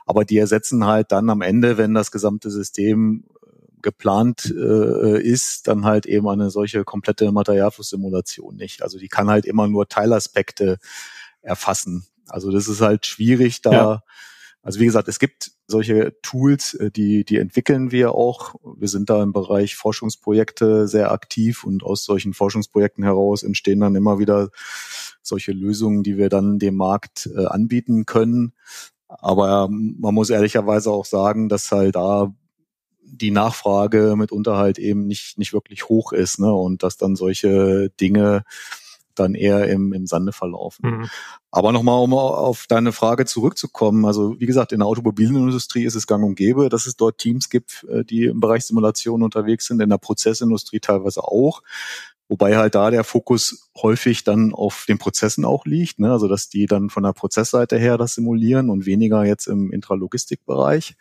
aber 0.07 0.25
die 0.25 0.39
ersetzen 0.39 0.87
halt 0.87 1.13
dann 1.13 1.29
am 1.29 1.41
Ende, 1.41 1.77
wenn 1.77 1.95
das 1.95 2.11
gesamte 2.11 2.51
System 2.51 3.25
geplant 3.85 4.53
äh, 4.57 5.23
ist, 5.23 5.69
dann 5.69 5.85
halt 5.85 6.07
eben 6.07 6.29
eine 6.29 6.51
solche 6.51 6.83
komplette 6.83 7.31
Materialflusssimulation 7.31 8.57
nicht. 8.57 8.83
Also 8.83 8.99
die 8.99 9.09
kann 9.09 9.31
halt 9.31 9.45
immer 9.45 9.69
nur 9.69 9.89
Teilaspekte 9.89 10.79
erfassen. 11.43 12.07
Also 12.27 12.51
das 12.51 12.67
ist 12.67 12.81
halt 12.81 13.07
schwierig 13.07 13.63
da. 13.63 13.73
Ja. 13.73 14.03
Also 14.63 14.81
wie 14.81 14.87
gesagt, 14.87 15.09
es 15.09 15.19
gibt 15.19 15.53
solche 15.69 16.17
Tools, 16.23 16.75
äh, 16.75 16.91
die, 16.91 17.25
die 17.25 17.39
entwickeln 17.39 17.93
wir 17.93 18.13
auch. 18.13 18.55
Wir 18.77 18.89
sind 18.89 19.11
da 19.11 19.23
im 19.23 19.33
Bereich 19.33 19.77
Forschungsprojekte 19.77 20.89
sehr 20.89 21.13
aktiv 21.13 21.65
und 21.65 21.85
aus 21.85 22.05
solchen 22.05 22.33
Forschungsprojekten 22.33 23.05
heraus 23.05 23.43
entstehen 23.43 23.81
dann 23.81 23.95
immer 23.95 24.19
wieder 24.19 24.49
solche 25.23 25.53
Lösungen, 25.53 26.03
die 26.03 26.17
wir 26.17 26.31
dann 26.31 26.59
dem 26.59 26.77
Markt 26.77 27.29
äh, 27.37 27.45
anbieten 27.45 28.07
können. 28.07 28.55
Aber 29.09 29.69
man 29.69 30.15
muss 30.15 30.31
ehrlicherweise 30.31 30.91
auch 30.91 31.05
sagen, 31.05 31.49
dass 31.49 31.71
halt 31.71 31.95
da 31.95 32.35
die 33.05 33.31
Nachfrage 33.31 34.15
mitunter 34.17 34.57
halt 34.57 34.79
eben 34.79 35.07
nicht, 35.07 35.39
nicht 35.39 35.53
wirklich 35.53 35.89
hoch 35.89 36.13
ist, 36.13 36.39
ne? 36.39 36.53
Und 36.53 36.83
dass 36.83 36.97
dann 36.97 37.17
solche 37.17 37.91
Dinge 38.01 38.45
dann 39.15 39.35
eher 39.35 39.69
im, 39.69 39.93
im 39.93 40.07
Sande 40.07 40.33
verlaufen. 40.33 40.91
Mhm. 40.91 41.11
Aber 41.51 41.73
nochmal, 41.73 42.03
um 42.03 42.15
auf 42.15 42.67
deine 42.69 42.93
Frage 42.93 43.27
zurückzukommen. 43.27 44.05
Also 44.05 44.39
wie 44.41 44.47
gesagt, 44.47 44.73
in 44.73 44.81
der 44.81 44.89
Automobilindustrie 44.89 45.85
ist 45.85 45.95
es 45.95 46.07
gang 46.07 46.25
und 46.25 46.35
gäbe, 46.35 46.69
dass 46.69 46.87
es 46.87 46.97
dort 46.97 47.19
Teams 47.19 47.49
gibt, 47.49 47.87
äh, 47.89 48.05
die 48.05 48.25
im 48.25 48.41
Bereich 48.41 48.65
Simulation 48.65 49.23
unterwegs 49.23 49.67
sind, 49.67 49.81
in 49.81 49.91
der 49.91 49.99
Prozessindustrie 49.99 50.81
teilweise 50.81 51.23
auch. 51.23 51.63
Wobei 52.29 52.57
halt 52.57 52.75
da 52.75 52.91
der 52.91 53.05
Fokus 53.05 53.71
häufig 53.77 54.25
dann 54.25 54.55
auf 54.55 54.87
den 54.89 54.99
Prozessen 54.99 55.45
auch 55.45 55.67
liegt, 55.67 55.99
ne? 55.99 56.11
also 56.11 56.27
dass 56.27 56.49
die 56.49 56.67
dann 56.67 56.89
von 56.89 57.03
der 57.03 57.13
Prozessseite 57.13 57.77
her 57.79 57.99
das 57.99 58.15
simulieren 58.15 58.71
und 58.71 58.87
weniger 58.87 59.25
jetzt 59.25 59.47
im 59.47 59.71
Intralogistikbereich. 59.71 60.97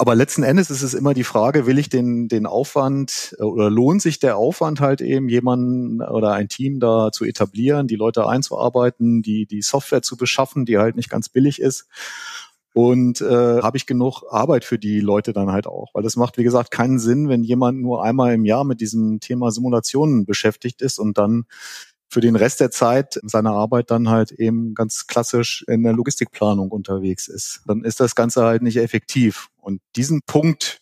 Aber 0.00 0.14
letzten 0.14 0.44
Endes 0.44 0.70
ist 0.70 0.80
es 0.80 0.94
immer 0.94 1.12
die 1.12 1.24
Frage, 1.24 1.66
will 1.66 1.78
ich 1.78 1.90
den, 1.90 2.26
den 2.26 2.46
Aufwand 2.46 3.36
äh, 3.38 3.42
oder 3.42 3.68
lohnt 3.68 4.00
sich 4.00 4.18
der 4.18 4.38
Aufwand 4.38 4.80
halt 4.80 5.02
eben, 5.02 5.28
jemanden 5.28 6.00
oder 6.00 6.32
ein 6.32 6.48
Team 6.48 6.80
da 6.80 7.12
zu 7.12 7.26
etablieren, 7.26 7.86
die 7.86 7.96
Leute 7.96 8.26
einzuarbeiten, 8.26 9.20
die, 9.20 9.44
die 9.44 9.60
Software 9.60 10.00
zu 10.00 10.16
beschaffen, 10.16 10.64
die 10.64 10.78
halt 10.78 10.96
nicht 10.96 11.10
ganz 11.10 11.28
billig 11.28 11.60
ist. 11.60 11.86
Und 12.72 13.20
äh, 13.20 13.60
habe 13.60 13.76
ich 13.76 13.84
genug 13.84 14.22
Arbeit 14.30 14.64
für 14.64 14.78
die 14.78 15.00
Leute 15.00 15.34
dann 15.34 15.52
halt 15.52 15.66
auch. 15.66 15.90
Weil 15.92 16.02
das 16.02 16.16
macht, 16.16 16.38
wie 16.38 16.44
gesagt, 16.44 16.70
keinen 16.70 16.98
Sinn, 16.98 17.28
wenn 17.28 17.44
jemand 17.44 17.82
nur 17.82 18.02
einmal 18.02 18.32
im 18.32 18.46
Jahr 18.46 18.64
mit 18.64 18.80
diesem 18.80 19.20
Thema 19.20 19.50
Simulationen 19.50 20.24
beschäftigt 20.24 20.80
ist 20.80 20.98
und 20.98 21.18
dann 21.18 21.44
für 22.08 22.22
den 22.22 22.36
Rest 22.36 22.60
der 22.60 22.70
Zeit 22.70 23.20
seiner 23.22 23.52
Arbeit 23.52 23.90
dann 23.90 24.08
halt 24.08 24.32
eben 24.32 24.74
ganz 24.74 25.06
klassisch 25.06 25.62
in 25.68 25.82
der 25.82 25.92
Logistikplanung 25.92 26.70
unterwegs 26.70 27.28
ist. 27.28 27.60
Dann 27.66 27.84
ist 27.84 28.00
das 28.00 28.14
Ganze 28.14 28.44
halt 28.44 28.62
nicht 28.62 28.78
effektiv. 28.78 29.49
Und 29.60 29.80
diesen 29.96 30.22
Punkt, 30.26 30.80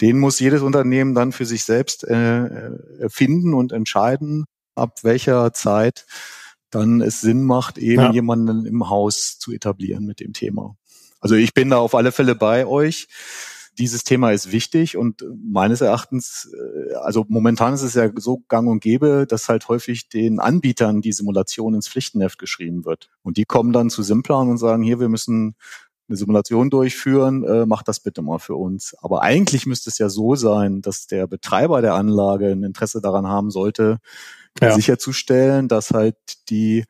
den 0.00 0.18
muss 0.18 0.40
jedes 0.40 0.62
Unternehmen 0.62 1.14
dann 1.14 1.32
für 1.32 1.46
sich 1.46 1.64
selbst 1.64 2.04
äh, 2.04 2.70
finden 3.08 3.54
und 3.54 3.72
entscheiden, 3.72 4.44
ab 4.74 4.98
welcher 5.02 5.52
Zeit 5.52 6.06
dann 6.70 7.00
es 7.00 7.20
Sinn 7.20 7.44
macht, 7.44 7.78
eben 7.78 8.02
ja. 8.02 8.12
jemanden 8.12 8.66
im 8.66 8.88
Haus 8.88 9.38
zu 9.38 9.52
etablieren 9.52 10.04
mit 10.04 10.18
dem 10.20 10.32
Thema. 10.32 10.76
Also 11.20 11.36
ich 11.36 11.54
bin 11.54 11.70
da 11.70 11.78
auf 11.78 11.94
alle 11.94 12.10
Fälle 12.10 12.34
bei 12.34 12.66
euch 12.66 13.06
dieses 13.78 14.04
Thema 14.04 14.30
ist 14.30 14.52
wichtig 14.52 14.96
und 14.96 15.24
meines 15.36 15.80
Erachtens, 15.80 16.50
äh, 16.54 16.94
also 16.94 17.24
momentan 17.28 17.74
ist 17.74 17.82
es 17.82 17.94
ja 17.94 18.10
so 18.16 18.42
gang 18.48 18.68
und 18.68 18.80
gäbe, 18.80 19.26
dass 19.28 19.48
halt 19.48 19.68
häufig 19.68 20.08
den 20.08 20.38
Anbietern 20.38 21.00
die 21.00 21.12
Simulation 21.12 21.74
ins 21.74 21.88
Pflichtenheft 21.88 22.38
geschrieben 22.38 22.84
wird. 22.84 23.10
Und 23.22 23.36
die 23.36 23.44
kommen 23.44 23.72
dann 23.72 23.90
zu 23.90 24.02
Simplan 24.02 24.48
und 24.48 24.58
sagen, 24.58 24.82
hier, 24.82 25.00
wir 25.00 25.08
müssen 25.08 25.56
eine 26.08 26.16
Simulation 26.16 26.70
durchführen, 26.70 27.44
äh, 27.44 27.66
macht 27.66 27.88
das 27.88 28.00
bitte 28.00 28.22
mal 28.22 28.38
für 28.38 28.56
uns. 28.56 28.94
Aber 29.00 29.22
eigentlich 29.22 29.66
müsste 29.66 29.90
es 29.90 29.98
ja 29.98 30.08
so 30.08 30.34
sein, 30.34 30.82
dass 30.82 31.06
der 31.06 31.26
Betreiber 31.26 31.80
der 31.82 31.94
Anlage 31.94 32.48
ein 32.48 32.62
Interesse 32.62 33.00
daran 33.00 33.26
haben 33.26 33.50
sollte, 33.50 33.98
ja. 34.60 34.74
sicherzustellen, 34.74 35.68
dass 35.68 35.90
halt 35.90 36.16
die 36.50 36.84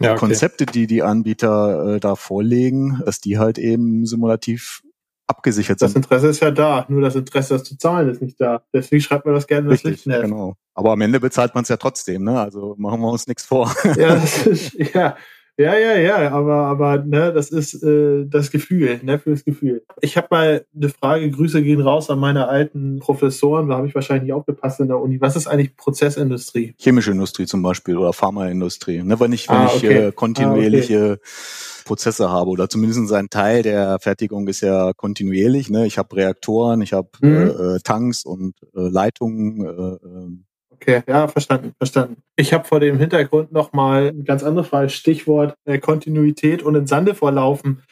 ja, 0.00 0.12
okay. 0.12 0.20
Konzepte, 0.20 0.66
die 0.66 0.86
die 0.86 1.02
Anbieter 1.02 1.94
äh, 1.94 2.00
da 2.00 2.16
vorlegen, 2.16 3.00
dass 3.04 3.20
die 3.20 3.38
halt 3.38 3.58
eben 3.58 4.06
simulativ 4.06 4.82
abgesichert 5.26 5.78
sind. 5.78 5.88
Das 5.88 5.96
Interesse 5.96 6.28
ist 6.28 6.40
ja 6.40 6.50
da, 6.50 6.84
nur 6.88 7.00
das 7.00 7.14
Interesse, 7.14 7.54
das 7.54 7.64
zu 7.64 7.78
zahlen, 7.78 8.10
ist 8.10 8.20
nicht 8.20 8.40
da. 8.40 8.62
Deswegen 8.74 9.00
schreibt 9.00 9.24
man 9.24 9.34
das 9.34 9.46
gerne 9.46 9.66
in 9.66 9.70
das 9.70 9.82
Lichtnetz. 9.82 10.22
Genau. 10.22 10.54
Aber 10.74 10.92
am 10.92 11.00
Ende 11.00 11.20
bezahlt 11.20 11.54
man 11.54 11.62
es 11.62 11.68
ja 11.68 11.76
trotzdem, 11.76 12.24
ne? 12.24 12.40
Also 12.40 12.74
machen 12.76 13.00
wir 13.00 13.08
uns 13.08 13.26
nichts 13.26 13.44
vor. 13.44 13.74
Ja, 13.96 14.16
das 14.16 14.46
ist, 14.46 14.74
ja. 14.74 15.16
Ja, 15.56 15.78
ja, 15.78 15.96
ja, 15.96 16.30
aber, 16.32 16.66
aber 16.66 16.98
ne, 16.98 17.32
das 17.32 17.50
ist 17.50 17.80
äh, 17.84 18.24
das 18.26 18.50
Gefühl, 18.50 18.98
ne, 19.04 19.20
für 19.20 19.30
das 19.30 19.44
Gefühl. 19.44 19.84
Ich 20.00 20.16
habe 20.16 20.26
mal 20.30 20.66
eine 20.74 20.88
Frage, 20.88 21.30
Grüße 21.30 21.62
gehen 21.62 21.80
raus 21.80 22.10
an 22.10 22.18
meine 22.18 22.48
alten 22.48 22.98
Professoren, 22.98 23.68
da 23.68 23.76
habe 23.76 23.86
ich 23.86 23.94
wahrscheinlich 23.94 24.24
nicht 24.24 24.32
aufgepasst 24.32 24.80
in 24.80 24.88
der 24.88 24.98
Uni. 24.98 25.20
Was 25.20 25.36
ist 25.36 25.46
eigentlich 25.46 25.76
Prozessindustrie? 25.76 26.74
Chemische 26.78 27.12
Industrie 27.12 27.46
zum 27.46 27.62
Beispiel 27.62 27.96
oder 27.96 28.12
Pharmaindustrie. 28.12 29.02
Ne, 29.04 29.20
wenn 29.20 29.32
ich, 29.32 29.48
wenn 29.48 29.56
ah, 29.56 29.66
okay. 29.66 29.76
ich 29.76 29.84
äh, 29.84 30.12
kontinuierliche 30.12 30.98
ah, 30.98 31.12
okay. 31.12 31.84
Prozesse 31.84 32.30
habe 32.30 32.50
oder 32.50 32.68
zumindest 32.68 33.12
ein 33.12 33.30
Teil 33.30 33.62
der 33.62 33.98
Fertigung 34.00 34.48
ist 34.48 34.62
ja 34.62 34.92
kontinuierlich. 34.92 35.70
Ne? 35.70 35.86
Ich 35.86 35.98
habe 35.98 36.16
Reaktoren, 36.16 36.80
ich 36.80 36.92
habe 36.92 37.10
mhm. 37.20 37.76
äh, 37.76 37.78
Tanks 37.84 38.24
und 38.24 38.54
äh, 38.74 38.80
Leitungen. 38.88 39.64
Äh, 39.64 40.06
ähm. 40.06 40.44
Okay, 40.74 41.02
ja, 41.06 41.28
verstanden, 41.28 41.72
verstanden. 41.78 42.16
Ich 42.36 42.52
habe 42.52 42.64
vor 42.64 42.80
dem 42.80 42.98
Hintergrund 42.98 43.52
nochmal 43.52 44.08
eine 44.08 44.24
ganz 44.24 44.42
andere 44.42 44.64
Frage, 44.64 44.88
Stichwort 44.88 45.54
äh, 45.64 45.78
Kontinuität 45.78 46.62
und 46.62 46.74
in 46.74 46.86
Sande 46.86 47.14
vorlaufen. 47.14 47.82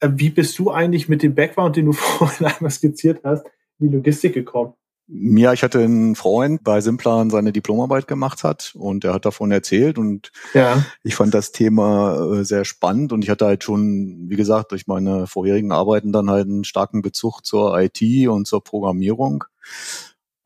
Äh, 0.00 0.10
wie 0.14 0.30
bist 0.30 0.58
du 0.58 0.70
eigentlich 0.70 1.08
mit 1.08 1.22
dem 1.22 1.34
Background, 1.34 1.76
den 1.76 1.86
du 1.86 1.92
vorhin 1.92 2.46
einmal 2.46 2.70
skizziert 2.70 3.20
hast, 3.24 3.44
in 3.78 3.88
die 3.88 3.96
Logistik 3.96 4.34
gekommen? 4.34 4.74
Ja, 5.08 5.52
ich 5.52 5.62
hatte 5.62 5.78
einen 5.78 6.16
Freund 6.16 6.64
bei 6.64 6.80
Simplan 6.80 7.30
seine 7.30 7.52
Diplomarbeit 7.52 8.08
gemacht 8.08 8.42
hat 8.42 8.72
und 8.74 9.04
er 9.04 9.14
hat 9.14 9.24
davon 9.24 9.52
erzählt 9.52 9.98
und 9.98 10.32
ja. 10.52 10.84
ich 11.04 11.14
fand 11.14 11.32
das 11.32 11.52
Thema 11.52 12.38
äh, 12.40 12.44
sehr 12.44 12.64
spannend 12.64 13.12
und 13.12 13.22
ich 13.22 13.30
hatte 13.30 13.46
halt 13.46 13.62
schon, 13.62 14.26
wie 14.28 14.34
gesagt, 14.34 14.72
durch 14.72 14.88
meine 14.88 15.28
vorherigen 15.28 15.70
Arbeiten 15.70 16.10
dann 16.10 16.28
halt 16.28 16.48
einen 16.48 16.64
starken 16.64 17.02
Bezug 17.02 17.42
zur 17.42 17.80
IT 17.80 18.02
und 18.26 18.48
zur 18.48 18.64
Programmierung. 18.64 19.44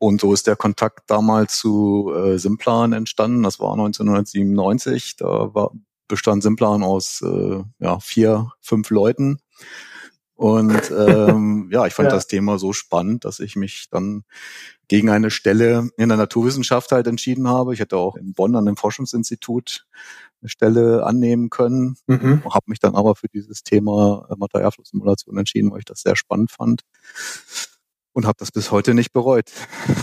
Und 0.01 0.19
so 0.19 0.33
ist 0.33 0.47
der 0.47 0.55
Kontakt 0.55 1.11
damals 1.11 1.59
zu 1.59 2.11
äh, 2.11 2.39
Simplan 2.39 2.91
entstanden. 2.91 3.43
Das 3.43 3.59
war 3.59 3.73
1997. 3.73 5.15
Da 5.17 5.53
war, 5.53 5.73
bestand 6.07 6.41
Simplan 6.41 6.81
aus 6.81 7.21
äh, 7.21 7.61
ja, 7.77 7.99
vier, 7.99 8.51
fünf 8.61 8.89
Leuten. 8.89 9.37
Und 10.33 10.89
ähm, 10.89 11.69
ja, 11.71 11.85
ich 11.85 11.93
fand 11.93 12.07
ja. 12.07 12.15
das 12.15 12.25
Thema 12.25 12.57
so 12.57 12.73
spannend, 12.73 13.25
dass 13.25 13.39
ich 13.39 13.55
mich 13.55 13.89
dann 13.91 14.23
gegen 14.87 15.11
eine 15.11 15.29
Stelle 15.29 15.91
in 15.97 16.09
der 16.09 16.17
Naturwissenschaft 16.17 16.91
halt 16.91 17.05
entschieden 17.05 17.47
habe. 17.47 17.75
Ich 17.75 17.79
hätte 17.79 17.97
auch 17.97 18.15
in 18.15 18.33
Bonn 18.33 18.55
an 18.55 18.65
dem 18.65 18.77
Forschungsinstitut 18.77 19.85
eine 20.41 20.49
Stelle 20.49 21.05
annehmen 21.05 21.51
können, 21.51 21.97
mhm. 22.07 22.43
habe 22.45 22.65
mich 22.65 22.79
dann 22.79 22.95
aber 22.95 23.13
für 23.13 23.27
dieses 23.27 23.61
Thema 23.61 24.27
Materialflusssimulation 24.35 25.37
entschieden, 25.37 25.69
weil 25.71 25.77
ich 25.77 25.85
das 25.85 26.01
sehr 26.01 26.15
spannend 26.15 26.49
fand 26.49 26.81
und 28.13 28.25
habe 28.25 28.37
das 28.39 28.51
bis 28.51 28.71
heute 28.71 28.93
nicht 28.93 29.13
bereut. 29.13 29.51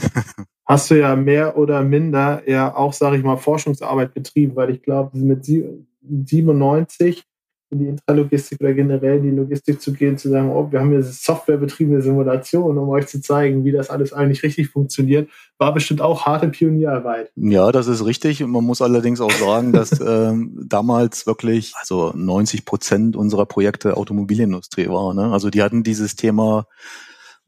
Hast 0.67 0.91
du 0.91 0.99
ja 0.99 1.17
mehr 1.17 1.57
oder 1.57 1.83
minder 1.83 2.43
ja 2.47 2.75
auch, 2.75 2.93
sage 2.93 3.17
ich 3.17 3.23
mal, 3.23 3.39
Forschungsarbeit 3.39 4.13
betrieben, 4.13 4.55
weil 4.55 4.71
ich 4.71 4.83
glaube, 4.83 5.17
mit 5.17 5.45
97 5.45 7.25
in 7.71 7.79
die 7.81 7.87
Intralogistik 7.87 8.61
oder 8.61 8.73
generell 8.73 9.19
in 9.19 9.25
die 9.25 9.31
Logistik 9.31 9.81
zu 9.81 9.93
gehen, 9.93 10.17
zu 10.17 10.31
sagen, 10.31 10.51
oh, 10.51 10.69
wir 10.71 10.81
haben 10.81 10.91
hier 10.91 11.03
softwarebetriebene 11.03 12.01
Simulation, 12.01 12.79
um 12.79 12.89
euch 12.89 13.07
zu 13.09 13.21
zeigen, 13.21 13.65
wie 13.65 13.73
das 13.73 13.91
alles 13.91 14.13
eigentlich 14.13 14.43
richtig 14.43 14.69
funktioniert, 14.71 15.29
war 15.59 15.75
bestimmt 15.75 16.01
auch 16.01 16.25
harte 16.25 16.49
Pionierarbeit. 16.49 17.31
Ja, 17.37 17.71
das 17.71 17.87
ist 17.87 18.05
richtig. 18.05 18.41
Man 18.41 18.65
muss 18.65 18.81
allerdings 18.81 19.21
auch 19.21 19.33
sagen, 19.33 19.73
dass 19.73 20.01
ähm, 20.07 20.59
damals 20.67 21.27
wirklich 21.27 21.75
also 21.79 22.13
90 22.15 22.65
Prozent 22.65 23.17
unserer 23.17 23.45
Projekte 23.45 23.97
Automobilindustrie 23.97 24.89
war. 24.89 25.13
Ne? 25.13 25.31
Also 25.31 25.51
die 25.51 25.63
hatten 25.63 25.83
dieses 25.83 26.17
Thema 26.17 26.67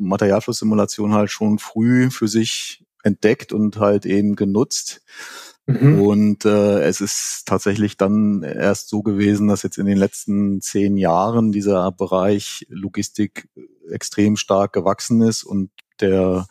Materialflusssimulation 0.01 1.15
halt 1.15 1.31
schon 1.31 1.59
früh 1.59 2.11
für 2.11 2.29
sich 2.29 2.85
entdeckt 3.03 3.53
und 3.53 3.79
halt 3.79 4.07
eben 4.07 4.37
genutzt. 4.37 5.03
Mhm. 5.67 6.03
Und 6.03 6.45
äh, 6.45 6.83
es 6.83 7.01
ist 7.01 7.43
tatsächlich 7.47 7.97
dann 7.97 8.43
erst 8.43 8.89
so 8.89 9.03
gewesen, 9.03 9.49
dass 9.49 9.63
jetzt 9.63 9.79
in 9.79 9.87
den 9.87 9.99
letzten 9.99 10.61
zehn 10.61 10.97
Jahren 10.97 11.53
dieser 11.53 11.93
Bereich 11.93 12.67
Logistik 12.69 13.49
extrem 13.91 14.37
stark 14.37 14.73
gewachsen 14.73 15.23
ist 15.23 15.45
und 15.45 15.71
der 16.01 16.47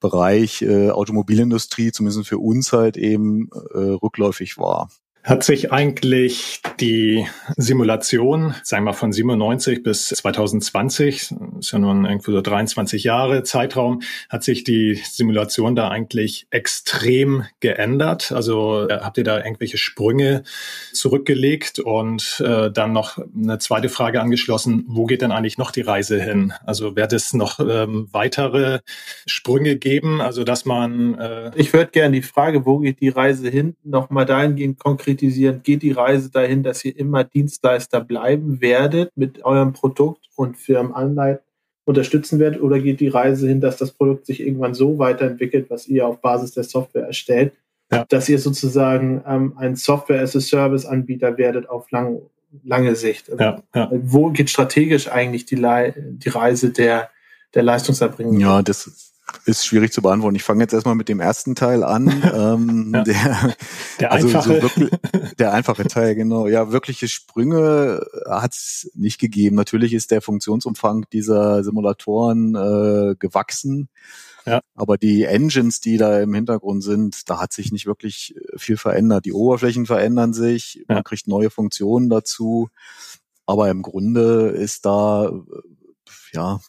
Bereich 0.00 0.62
äh, 0.62 0.90
Automobilindustrie, 0.90 1.92
zumindest 1.92 2.28
für 2.28 2.38
uns 2.38 2.72
halt 2.72 2.96
eben 2.96 3.50
äh, 3.74 3.78
rückläufig 3.78 4.56
war. 4.58 4.90
Hat 5.24 5.44
sich 5.44 5.72
eigentlich 5.72 6.62
die 6.80 7.26
Simulation, 7.56 8.54
sagen 8.62 8.84
wir 8.84 8.92
mal 8.92 8.96
von 8.96 9.12
97 9.12 9.82
bis 9.82 10.08
2020, 10.08 11.34
ist 11.58 11.72
ja 11.72 11.78
nun 11.78 12.06
irgendwie 12.06 12.32
so 12.32 12.40
23 12.40 13.04
Jahre 13.04 13.42
Zeitraum, 13.42 14.00
hat 14.30 14.42
sich 14.42 14.64
die 14.64 14.94
Simulation 15.04 15.76
da 15.76 15.88
eigentlich 15.88 16.46
extrem 16.50 17.44
geändert? 17.60 18.32
Also 18.32 18.88
äh, 18.88 19.00
habt 19.00 19.18
ihr 19.18 19.24
da 19.24 19.38
irgendwelche 19.44 19.76
Sprünge 19.76 20.44
zurückgelegt? 20.92 21.78
Und 21.78 22.42
äh, 22.44 22.70
dann 22.70 22.92
noch 22.92 23.18
eine 23.18 23.58
zweite 23.58 23.88
Frage 23.88 24.20
angeschlossen, 24.20 24.84
wo 24.88 25.04
geht 25.04 25.22
denn 25.22 25.32
eigentlich 25.32 25.58
noch 25.58 25.72
die 25.72 25.82
Reise 25.82 26.22
hin? 26.22 26.54
Also 26.64 26.96
wird 26.96 27.12
es 27.12 27.34
noch 27.34 27.60
ähm, 27.60 28.08
weitere 28.12 28.80
Sprünge 29.26 29.76
geben? 29.76 30.20
Also 30.20 30.44
dass 30.44 30.64
man... 30.64 31.18
Äh 31.18 31.50
ich 31.54 31.72
würde 31.72 31.90
gerne 31.90 32.14
die 32.14 32.22
Frage, 32.22 32.64
wo 32.64 32.78
geht 32.78 33.00
die 33.00 33.08
Reise 33.08 33.48
hin, 33.50 33.76
nochmal 33.84 34.24
dahingehend 34.24 34.78
konkret 34.78 35.17
kritisieren, 35.18 35.62
geht 35.62 35.82
die 35.82 35.92
Reise 35.92 36.30
dahin, 36.30 36.62
dass 36.62 36.84
ihr 36.84 36.96
immer 36.96 37.24
Dienstleister 37.24 38.00
bleiben 38.00 38.60
werdet 38.60 39.10
mit 39.16 39.44
eurem 39.44 39.72
Produkt 39.72 40.28
und 40.36 40.56
Firmen 40.56 40.94
anleiten, 40.94 41.44
unterstützen 41.84 42.38
werdet, 42.38 42.62
oder 42.62 42.78
geht 42.78 43.00
die 43.00 43.08
Reise 43.08 43.48
hin, 43.48 43.60
dass 43.60 43.76
das 43.76 43.92
Produkt 43.92 44.26
sich 44.26 44.40
irgendwann 44.40 44.74
so 44.74 44.98
weiterentwickelt, 44.98 45.70
was 45.70 45.88
ihr 45.88 46.06
auf 46.06 46.20
Basis 46.20 46.52
der 46.52 46.64
Software 46.64 47.06
erstellt, 47.06 47.52
ja. 47.90 48.04
dass 48.08 48.28
ihr 48.28 48.38
sozusagen 48.38 49.22
ähm, 49.26 49.54
ein 49.56 49.74
Software-as-a-Service-Anbieter 49.74 51.36
werdet 51.38 51.68
auf 51.68 51.90
lang, 51.90 52.20
lange 52.62 52.94
Sicht. 52.94 53.30
Also, 53.30 53.42
ja, 53.42 53.62
ja. 53.74 53.90
Wo 53.90 54.30
geht 54.30 54.50
strategisch 54.50 55.10
eigentlich 55.10 55.46
die, 55.46 55.56
die 55.56 56.28
Reise 56.28 56.70
der, 56.70 57.10
der 57.54 57.62
Leistungserbringung? 57.62 58.38
Ja, 58.38 58.62
das 58.62 58.86
ist 58.86 59.07
schwierig 59.46 59.92
zu 59.92 60.02
beantworten. 60.02 60.36
Ich 60.36 60.42
fange 60.42 60.62
jetzt 60.62 60.72
erstmal 60.72 60.94
mit 60.94 61.08
dem 61.08 61.20
ersten 61.20 61.54
Teil 61.54 61.82
an. 61.82 62.08
ähm, 62.34 62.92
ja. 62.94 63.02
der, 63.04 63.54
der 64.00 64.12
also 64.12 64.26
einfache. 64.28 64.54
So 64.54 64.62
wirklich, 64.62 64.90
der 65.38 65.52
einfache 65.52 65.84
Teil, 65.84 66.14
genau. 66.14 66.46
Ja, 66.46 66.72
wirkliche 66.72 67.08
Sprünge 67.08 68.04
hat 68.28 68.52
es 68.52 68.90
nicht 68.94 69.18
gegeben. 69.18 69.56
Natürlich 69.56 69.94
ist 69.94 70.10
der 70.10 70.22
Funktionsumfang 70.22 71.06
dieser 71.12 71.64
Simulatoren 71.64 72.54
äh, 72.54 73.14
gewachsen. 73.18 73.88
Ja. 74.46 74.60
Aber 74.74 74.96
die 74.96 75.24
Engines, 75.24 75.80
die 75.80 75.98
da 75.98 76.20
im 76.20 76.32
Hintergrund 76.32 76.82
sind, 76.82 77.28
da 77.28 77.40
hat 77.40 77.52
sich 77.52 77.70
nicht 77.70 77.86
wirklich 77.86 78.34
äh, 78.36 78.58
viel 78.58 78.76
verändert. 78.76 79.24
Die 79.26 79.32
Oberflächen 79.32 79.86
verändern 79.86 80.32
sich, 80.32 80.84
man 80.88 81.04
kriegt 81.04 81.28
neue 81.28 81.50
Funktionen 81.50 82.08
dazu. 82.08 82.70
Aber 83.44 83.70
im 83.70 83.82
Grunde 83.82 84.48
ist 84.48 84.84
da 84.84 85.30
ja, 86.32 86.60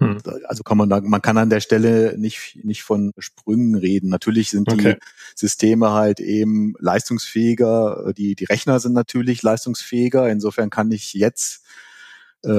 hm. 0.00 0.18
also 0.46 0.62
kann 0.62 0.78
man 0.78 0.88
da, 0.88 1.00
man 1.00 1.22
kann 1.22 1.38
an 1.38 1.50
der 1.50 1.60
Stelle 1.60 2.16
nicht, 2.18 2.60
nicht 2.64 2.82
von 2.82 3.12
Sprüngen 3.18 3.74
reden. 3.74 4.08
Natürlich 4.08 4.50
sind 4.50 4.70
okay. 4.70 4.94
die 4.94 5.06
Systeme 5.34 5.92
halt 5.92 6.20
eben 6.20 6.74
leistungsfähiger, 6.78 8.12
die, 8.16 8.34
die 8.34 8.44
Rechner 8.44 8.80
sind 8.80 8.92
natürlich 8.92 9.42
leistungsfähiger. 9.42 10.28
Insofern 10.28 10.70
kann 10.70 10.90
ich 10.92 11.14
jetzt 11.14 11.62
äh, 11.64 11.85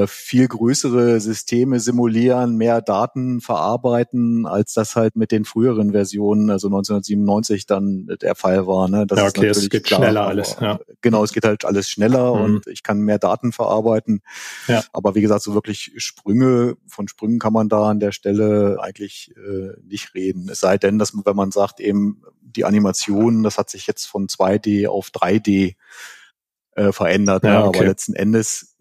viel 0.07 0.47
größere 0.47 1.19
Systeme 1.19 1.79
simulieren, 1.79 2.57
mehr 2.57 2.81
Daten 2.81 3.39
verarbeiten, 3.39 4.45
als 4.45 4.73
das 4.73 4.95
halt 4.95 5.15
mit 5.15 5.31
den 5.31 5.45
früheren 5.45 5.91
Versionen, 5.91 6.49
also 6.49 6.67
1997 6.67 7.65
dann 7.65 8.07
der 8.21 8.35
Fall 8.35 8.67
war. 8.67 8.89
Ne? 8.89 9.07
Das 9.07 9.19
ja, 9.19 9.27
okay, 9.27 9.47
es 9.47 9.69
geht 9.69 9.85
klar, 9.85 10.01
schneller 10.01 10.27
alles. 10.27 10.57
Ja. 10.59 10.79
Genau, 11.01 11.23
es 11.23 11.31
geht 11.31 11.45
halt 11.45 11.63
alles 11.63 11.89
schneller 11.89 12.35
mhm. 12.35 12.43
und 12.43 12.67
ich 12.67 12.83
kann 12.83 12.99
mehr 12.99 13.19
Daten 13.19 13.51
verarbeiten. 13.51 14.21
Ja. 14.67 14.83
Aber 14.91 15.15
wie 15.15 15.21
gesagt, 15.21 15.43
so 15.43 15.53
wirklich 15.53 15.93
Sprünge, 15.97 16.75
von 16.87 17.07
Sprüngen 17.07 17.39
kann 17.39 17.53
man 17.53 17.69
da 17.69 17.89
an 17.89 17.99
der 17.99 18.11
Stelle 18.11 18.77
eigentlich 18.81 19.33
äh, 19.37 19.71
nicht 19.87 20.13
reden. 20.13 20.49
Es 20.49 20.59
sei 20.59 20.77
denn, 20.77 20.99
dass 20.99 21.13
man, 21.13 21.25
wenn 21.25 21.35
man 21.35 21.51
sagt, 21.51 21.79
eben 21.79 22.21
die 22.41 22.65
Animation, 22.65 23.43
das 23.43 23.57
hat 23.57 23.69
sich 23.69 23.87
jetzt 23.87 24.05
von 24.05 24.27
2D 24.27 24.87
auf 24.87 25.09
3D 25.09 25.75
äh, 26.75 26.91
verändert. 26.91 27.43
Ja, 27.43 27.61
ne? 27.61 27.65
okay. 27.65 27.79
Aber 27.79 27.87
letzten 27.87 28.13
Endes 28.13 28.75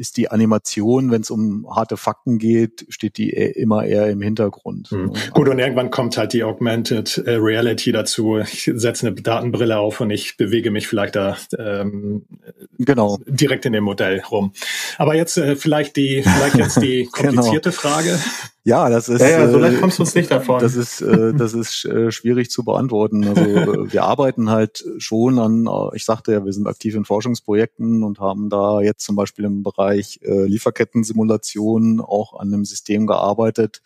ist 0.00 0.16
die 0.16 0.30
Animation, 0.30 1.10
wenn 1.10 1.20
es 1.20 1.30
um 1.30 1.66
harte 1.70 1.96
Fakten 1.96 2.38
geht, 2.38 2.86
steht 2.88 3.18
die 3.18 3.30
immer 3.30 3.84
eher 3.84 4.08
im 4.08 4.22
Hintergrund. 4.22 4.90
Mhm. 4.90 5.12
Gut, 5.32 5.48
und 5.48 5.58
irgendwann 5.58 5.90
kommt 5.90 6.16
halt 6.16 6.32
die 6.32 6.42
Augmented 6.42 7.18
äh, 7.18 7.32
Reality 7.32 7.92
dazu. 7.92 8.38
Ich 8.38 8.70
setze 8.74 9.06
eine 9.06 9.16
Datenbrille 9.16 9.78
auf 9.78 10.00
und 10.00 10.10
ich 10.10 10.36
bewege 10.36 10.70
mich 10.70 10.88
vielleicht 10.88 11.16
da 11.16 11.36
ähm, 11.58 12.24
genau. 12.78 13.18
direkt 13.26 13.66
in 13.66 13.74
dem 13.74 13.84
Modell 13.84 14.22
rum. 14.30 14.52
Aber 14.96 15.14
jetzt 15.14 15.36
äh, 15.36 15.54
vielleicht 15.54 15.96
die, 15.96 16.22
vielleicht 16.22 16.56
jetzt 16.56 16.82
die 16.82 17.04
komplizierte 17.12 17.70
genau. 17.70 17.80
Frage. 17.80 18.18
Ja, 18.62 18.90
das 18.90 19.08
ist. 19.08 19.20
Ja, 19.20 19.28
ja 19.28 19.50
so 19.50 19.58
leicht 19.58 19.78
äh, 19.78 19.80
kommst 19.80 19.98
du 19.98 20.02
uns 20.02 20.14
nicht 20.14 20.30
davon. 20.30 20.60
Das 20.60 20.74
ist, 20.74 21.00
äh, 21.00 21.32
das 21.32 21.54
ist 21.54 21.84
äh, 21.86 22.10
schwierig 22.12 22.50
zu 22.50 22.64
beantworten. 22.64 23.26
Also 23.26 23.40
äh, 23.40 23.92
wir 23.92 24.02
arbeiten 24.04 24.50
halt 24.50 24.84
schon 24.98 25.38
an, 25.38 25.66
äh, 25.66 25.96
ich 25.96 26.04
sagte 26.04 26.32
ja, 26.32 26.44
wir 26.44 26.52
sind 26.52 26.66
aktiv 26.66 26.94
in 26.94 27.04
Forschungsprojekten 27.04 28.02
und 28.02 28.20
haben 28.20 28.50
da 28.50 28.80
jetzt 28.80 29.04
zum 29.04 29.16
Beispiel 29.16 29.46
im 29.46 29.62
Bereich 29.62 30.20
äh, 30.22 30.44
Lieferkettensimulation 30.44 32.00
auch 32.00 32.38
an 32.38 32.52
einem 32.52 32.64
System 32.66 33.06
gearbeitet, 33.06 33.80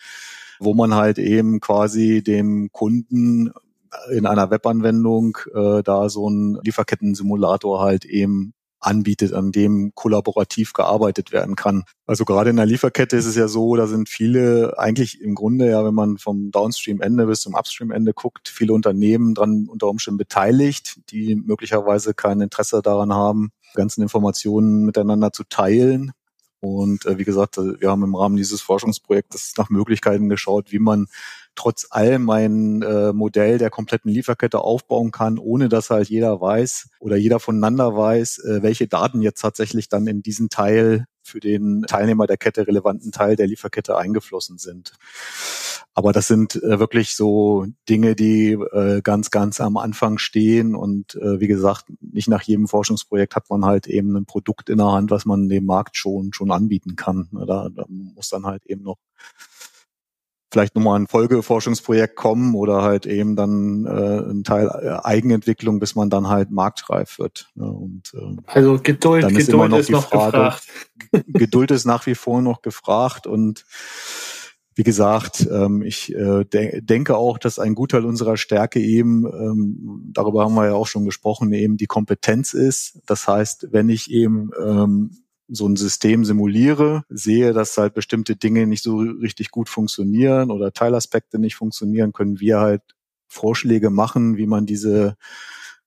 wo 0.58 0.74
man 0.74 0.94
halt 0.94 1.18
eben 1.18 1.60
quasi 1.60 2.22
dem 2.22 2.70
Kunden 2.72 3.52
in 4.10 4.26
einer 4.26 4.50
Webanwendung 4.50 5.38
äh, 5.54 5.82
da 5.84 6.08
so 6.08 6.26
einen 6.26 6.58
Lieferkettensimulator 6.62 7.80
halt 7.80 8.04
eben 8.04 8.54
anbietet, 8.84 9.32
an 9.32 9.52
dem 9.52 9.92
kollaborativ 9.94 10.72
gearbeitet 10.72 11.32
werden 11.32 11.56
kann. 11.56 11.84
Also 12.06 12.24
gerade 12.24 12.50
in 12.50 12.56
der 12.56 12.66
Lieferkette 12.66 13.16
ist 13.16 13.26
es 13.26 13.36
ja 13.36 13.48
so, 13.48 13.76
da 13.76 13.86
sind 13.86 14.08
viele 14.08 14.78
eigentlich 14.78 15.20
im 15.20 15.34
Grunde 15.34 15.70
ja, 15.70 15.84
wenn 15.84 15.94
man 15.94 16.18
vom 16.18 16.50
Downstream-Ende 16.50 17.26
bis 17.26 17.40
zum 17.40 17.54
Upstream-Ende 17.54 18.12
guckt, 18.12 18.48
viele 18.48 18.72
Unternehmen 18.72 19.34
dran 19.34 19.66
unter 19.68 19.88
Umständen 19.88 20.18
beteiligt, 20.18 21.00
die 21.10 21.34
möglicherweise 21.34 22.14
kein 22.14 22.40
Interesse 22.40 22.82
daran 22.82 23.12
haben, 23.12 23.50
ganzen 23.74 24.02
Informationen 24.02 24.84
miteinander 24.84 25.32
zu 25.32 25.44
teilen. 25.44 26.12
Und 26.60 27.04
äh, 27.04 27.18
wie 27.18 27.24
gesagt, 27.24 27.58
wir 27.58 27.90
haben 27.90 28.04
im 28.04 28.14
Rahmen 28.14 28.36
dieses 28.36 28.62
Forschungsprojektes 28.62 29.54
nach 29.58 29.68
Möglichkeiten 29.68 30.28
geschaut, 30.28 30.72
wie 30.72 30.78
man 30.78 31.06
trotz 31.54 31.86
allem 31.90 32.28
ein 32.30 32.82
äh, 32.82 33.12
Modell 33.12 33.58
der 33.58 33.70
kompletten 33.70 34.10
Lieferkette 34.10 34.60
aufbauen 34.60 35.10
kann, 35.10 35.38
ohne 35.38 35.68
dass 35.68 35.90
halt 35.90 36.08
jeder 36.08 36.40
weiß 36.40 36.90
oder 36.98 37.16
jeder 37.16 37.40
voneinander 37.40 37.96
weiß, 37.96 38.38
äh, 38.38 38.62
welche 38.62 38.88
Daten 38.88 39.22
jetzt 39.22 39.40
tatsächlich 39.40 39.88
dann 39.88 40.06
in 40.06 40.22
diesen 40.22 40.48
Teil 40.48 41.06
für 41.22 41.40
den 41.40 41.82
Teilnehmer 41.82 42.26
der 42.26 42.36
Kette 42.36 42.66
relevanten 42.66 43.10
Teil 43.10 43.36
der 43.36 43.46
Lieferkette 43.46 43.96
eingeflossen 43.96 44.58
sind. 44.58 44.92
Aber 45.94 46.12
das 46.12 46.26
sind 46.26 46.56
äh, 46.56 46.80
wirklich 46.80 47.14
so 47.14 47.66
Dinge, 47.88 48.16
die 48.16 48.52
äh, 48.52 49.00
ganz, 49.00 49.30
ganz 49.30 49.60
am 49.60 49.76
Anfang 49.76 50.18
stehen. 50.18 50.74
Und 50.74 51.14
äh, 51.14 51.40
wie 51.40 51.46
gesagt, 51.46 51.86
nicht 52.00 52.28
nach 52.28 52.42
jedem 52.42 52.66
Forschungsprojekt 52.66 53.36
hat 53.36 53.48
man 53.48 53.64
halt 53.64 53.86
eben 53.86 54.16
ein 54.16 54.26
Produkt 54.26 54.70
in 54.70 54.78
der 54.78 54.90
Hand, 54.90 55.12
was 55.12 55.24
man 55.24 55.48
dem 55.48 55.64
Markt 55.64 55.96
schon, 55.96 56.32
schon 56.32 56.50
anbieten 56.50 56.96
kann. 56.96 57.28
Da, 57.32 57.68
da 57.74 57.84
muss 57.88 58.28
dann 58.28 58.44
halt 58.44 58.66
eben 58.66 58.82
noch 58.82 58.98
vielleicht 60.54 60.76
nochmal 60.76 61.00
ein 61.00 61.08
Folgeforschungsprojekt 61.08 62.14
kommen 62.14 62.54
oder 62.54 62.82
halt 62.82 63.06
eben 63.06 63.34
dann 63.34 63.86
äh, 63.86 64.30
ein 64.30 64.44
Teil 64.44 64.68
äh, 64.68 65.04
Eigenentwicklung, 65.04 65.80
bis 65.80 65.96
man 65.96 66.10
dann 66.10 66.28
halt 66.28 66.52
marktreif 66.52 67.18
wird. 67.18 67.50
Ne? 67.56 67.66
Und, 67.66 68.14
äh, 68.14 68.36
also 68.46 68.78
Geduld, 68.80 69.28
ist 69.32 69.46
Geduld 69.48 69.70
noch 69.70 69.78
ist 69.78 69.90
noch 69.90 70.08
Frage, 70.08 70.30
gefragt. 70.30 70.68
Geduld 71.26 71.72
ist 71.72 71.86
nach 71.86 72.06
wie 72.06 72.14
vor 72.14 72.40
noch 72.40 72.62
gefragt 72.62 73.26
und 73.26 73.64
wie 74.76 74.84
gesagt, 74.84 75.46
ähm, 75.50 75.82
ich 75.82 76.14
äh, 76.14 76.44
de 76.44 76.80
denke 76.80 77.16
auch, 77.16 77.38
dass 77.38 77.58
ein 77.58 77.74
Gutteil 77.74 78.04
unserer 78.04 78.36
Stärke 78.36 78.78
eben, 78.78 79.24
ähm, 79.26 80.10
darüber 80.12 80.44
haben 80.44 80.54
wir 80.54 80.66
ja 80.66 80.74
auch 80.74 80.86
schon 80.86 81.04
gesprochen, 81.04 81.52
eben 81.52 81.76
die 81.76 81.86
Kompetenz 81.86 82.54
ist. 82.54 83.00
Das 83.06 83.26
heißt, 83.26 83.68
wenn 83.72 83.88
ich 83.88 84.10
eben 84.10 84.50
ähm, 84.64 85.23
so 85.48 85.66
ein 85.68 85.76
System 85.76 86.24
simuliere, 86.24 87.04
sehe, 87.08 87.52
dass 87.52 87.76
halt 87.76 87.94
bestimmte 87.94 88.36
Dinge 88.36 88.66
nicht 88.66 88.82
so 88.82 88.98
richtig 88.98 89.50
gut 89.50 89.68
funktionieren 89.68 90.50
oder 90.50 90.72
Teilaspekte 90.72 91.38
nicht 91.38 91.54
funktionieren, 91.56 92.12
können 92.12 92.40
wir 92.40 92.60
halt 92.60 92.82
Vorschläge 93.28 93.90
machen, 93.90 94.36
wie 94.36 94.46
man 94.46 94.64
diese 94.64 95.16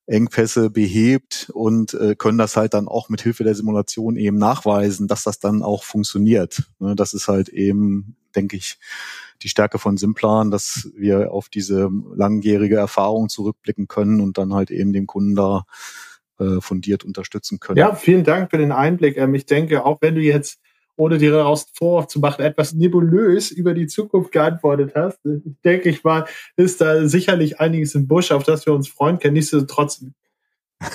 Engpässe 0.05 0.69
behebt 0.69 1.49
und 1.53 1.93
äh, 1.93 2.15
können 2.15 2.37
das 2.37 2.55
halt 2.55 2.73
dann 2.73 2.87
auch 2.87 3.09
mit 3.09 3.21
Hilfe 3.21 3.43
der 3.43 3.55
Simulation 3.55 4.15
eben 4.15 4.37
nachweisen, 4.37 5.07
dass 5.07 5.23
das 5.23 5.39
dann 5.39 5.61
auch 5.61 5.83
funktioniert. 5.83 6.63
Ne, 6.79 6.95
das 6.95 7.13
ist 7.13 7.27
halt 7.27 7.49
eben, 7.49 8.15
denke 8.35 8.55
ich, 8.55 8.77
die 9.41 9.49
Stärke 9.49 9.79
von 9.79 9.97
Simplan, 9.97 10.49
dass 10.49 10.89
wir 10.95 11.31
auf 11.31 11.49
diese 11.49 11.89
langjährige 12.15 12.77
Erfahrung 12.77 13.27
zurückblicken 13.29 13.87
können 13.87 14.21
und 14.21 14.37
dann 14.37 14.53
halt 14.53 14.71
eben 14.71 14.93
dem 14.93 15.07
Kunden 15.07 15.35
da 15.35 15.65
äh, 16.39 16.61
fundiert 16.61 17.03
unterstützen 17.03 17.59
können. 17.59 17.77
Ja, 17.77 17.95
vielen 17.95 18.23
Dank 18.23 18.51
für 18.51 18.57
den 18.57 18.71
Einblick. 18.71 19.17
Ähm, 19.17 19.33
ich 19.35 19.45
denke, 19.45 19.85
auch 19.85 19.97
wenn 20.01 20.15
du 20.15 20.21
jetzt 20.21 20.59
ohne 20.97 21.19
dir 21.19 21.31
daraus 21.31 21.67
vorzumachen, 21.73 22.43
etwas 22.43 22.73
nebulös 22.73 23.51
über 23.51 23.73
die 23.73 23.87
Zukunft 23.87 24.31
geantwortet 24.31 24.93
hast. 24.95 25.19
Denke, 25.63 25.89
ich 25.89 26.03
war, 26.03 26.27
ist 26.55 26.81
da 26.81 27.07
sicherlich 27.07 27.59
einiges 27.59 27.93
im 27.95 28.07
Busch, 28.07 28.31
auf 28.31 28.43
das 28.43 28.65
wir 28.65 28.73
uns 28.73 28.87
freuen 28.87 29.19
können. 29.19 29.35
Nichtsdestotrotz 29.35 30.03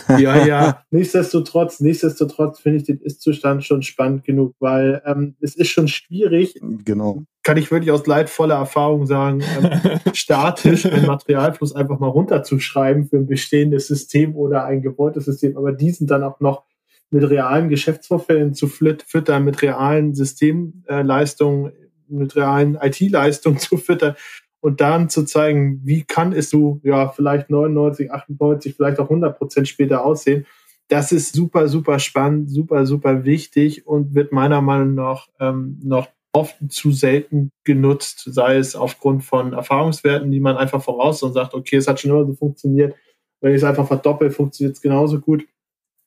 ja, 0.09 0.47
ja. 0.47 0.85
Nichtsdestotrotz, 0.91 1.81
nichtsdestotrotz 1.81 2.61
finde 2.61 2.79
ich 2.79 2.85
den 2.85 3.01
Ist-Zustand 3.01 3.65
schon 3.65 3.83
spannend 3.83 4.25
genug, 4.25 4.55
weil 4.61 5.03
ähm, 5.05 5.37
es 5.41 5.57
ist 5.57 5.69
schon 5.69 5.89
schwierig. 5.89 6.61
Genau. 6.85 7.25
Kann 7.43 7.57
ich 7.57 7.71
wirklich 7.71 7.91
aus 7.91 8.07
leidvoller 8.07 8.55
Erfahrung 8.55 9.07
sagen, 9.07 9.43
ähm, 9.43 10.01
statisch 10.15 10.83
den 10.83 11.07
Materialfluss 11.07 11.75
einfach 11.75 11.99
mal 11.99 12.09
runterzuschreiben 12.09 13.09
für 13.09 13.17
ein 13.17 13.27
bestehendes 13.27 13.89
System 13.89 14.37
oder 14.37 14.65
ein 14.65 14.83
gewolltes 14.83 15.25
System, 15.25 15.57
aber 15.57 15.73
diesen 15.73 16.07
dann 16.07 16.23
auch 16.23 16.41
noch 16.41 16.65
mit 17.11 17.29
realen 17.29 17.69
Geschäftsvorfällen 17.69 18.55
zu 18.55 18.69
füttern, 18.69 19.45
mit 19.45 19.61
realen 19.61 20.15
Systemleistungen, 20.15 21.73
mit 22.09 22.37
realen 22.37 22.79
IT-Leistungen 22.81 23.59
zu 23.59 23.77
füttern 23.77 24.15
und 24.63 24.81
dann 24.81 25.11
zu 25.11 25.25
zeigen, 25.25 25.81
wie 25.83 26.05
kann 26.05 26.33
es 26.33 26.49
so, 26.49 26.81
ja, 26.85 27.09
vielleicht 27.09 27.51
99, 27.51 28.13
98, 28.13 28.77
vielleicht 28.77 29.01
auch 29.01 29.11
100 29.11 29.37
Prozent 29.37 29.67
später 29.67 30.05
aussehen. 30.05 30.47
Das 30.89 31.11
ist 31.11 31.35
super, 31.35 31.69
super 31.69 31.99
spannend, 31.99 32.49
super, 32.49 32.87
super 32.87 33.25
wichtig 33.25 33.87
und 33.89 34.15
wird 34.15 34.31
meiner 34.31 34.63
Meinung 34.63 34.95
nach 34.95 35.29
ähm, 35.41 35.81
noch 35.83 36.09
oft 36.33 36.55
zu 36.69 36.93
selten 36.93 37.51
genutzt, 37.65 38.23
sei 38.27 38.57
es 38.57 38.77
aufgrund 38.77 39.25
von 39.25 39.53
Erfahrungswerten, 39.53 40.31
die 40.31 40.41
man 40.41 40.57
einfach 40.57 40.83
voraus 40.83 41.25
und 41.25 41.33
sagt, 41.33 41.55
okay, 41.55 41.77
es 41.77 41.89
hat 41.89 41.99
schon 41.99 42.13
immer 42.13 42.25
so 42.25 42.35
funktioniert. 42.35 42.95
Wenn 43.41 43.51
ich 43.51 43.59
es 43.59 43.65
einfach 43.65 43.89
verdoppel, 43.89 44.31
funktioniert 44.31 44.77
es 44.77 44.81
genauso 44.81 45.19
gut. 45.19 45.45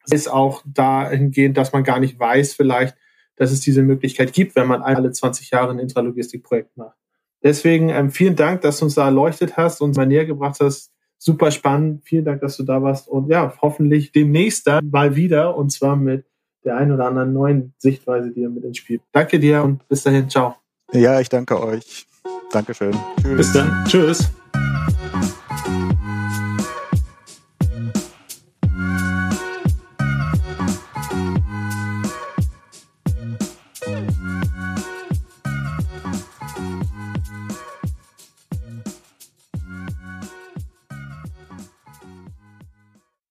Es 0.05 0.13
ist 0.13 0.27
auch 0.29 0.63
dahingehend, 0.65 1.57
dass 1.57 1.73
man 1.73 1.83
gar 1.83 1.99
nicht 1.99 2.17
weiß, 2.17 2.53
vielleicht, 2.53 2.95
dass 3.35 3.51
es 3.51 3.59
diese 3.59 3.83
Möglichkeit 3.83 4.31
gibt, 4.31 4.55
wenn 4.55 4.67
man 4.67 4.81
alle 4.81 5.11
20 5.11 5.51
Jahre 5.51 5.71
ein 5.71 5.79
Intralogistikprojekt 5.79 6.77
macht. 6.77 6.95
Deswegen 7.45 7.89
ähm, 7.89 8.09
vielen 8.09 8.35
Dank, 8.35 8.61
dass 8.61 8.79
du 8.79 8.85
uns 8.85 8.95
da 8.95 9.05
erleuchtet 9.05 9.55
hast 9.55 9.79
und 9.79 9.95
mal 9.95 10.07
näher 10.07 10.25
gebracht 10.25 10.57
hast. 10.59 10.91
Super 11.19 11.51
spannend. 11.51 12.01
Vielen 12.03 12.25
Dank, 12.25 12.41
dass 12.41 12.57
du 12.57 12.63
da 12.63 12.81
warst. 12.81 13.07
Und 13.07 13.29
ja, 13.29 13.53
hoffentlich 13.61 14.11
demnächst 14.11 14.65
dann 14.65 14.89
mal 14.89 15.15
wieder 15.15 15.55
und 15.55 15.71
zwar 15.71 15.95
mit 15.95 16.25
der 16.63 16.75
einen 16.75 16.91
oder 16.91 17.05
anderen 17.05 17.33
neuen 17.33 17.75
Sichtweise, 17.77 18.31
die 18.31 18.41
ihr 18.41 18.49
mit 18.49 18.63
ins 18.63 18.79
Spiel. 18.79 18.99
Danke 19.11 19.39
dir 19.39 19.61
und 19.63 19.87
bis 19.87 20.01
dahin. 20.01 20.27
Ciao. 20.27 20.55
Ja, 20.91 21.19
ich 21.19 21.29
danke 21.29 21.61
euch. 21.61 22.07
Dankeschön. 22.51 22.95
Tschüss. 23.21 23.37
Bis 23.37 23.53
dann. 23.53 23.85
Tschüss. 23.87 24.31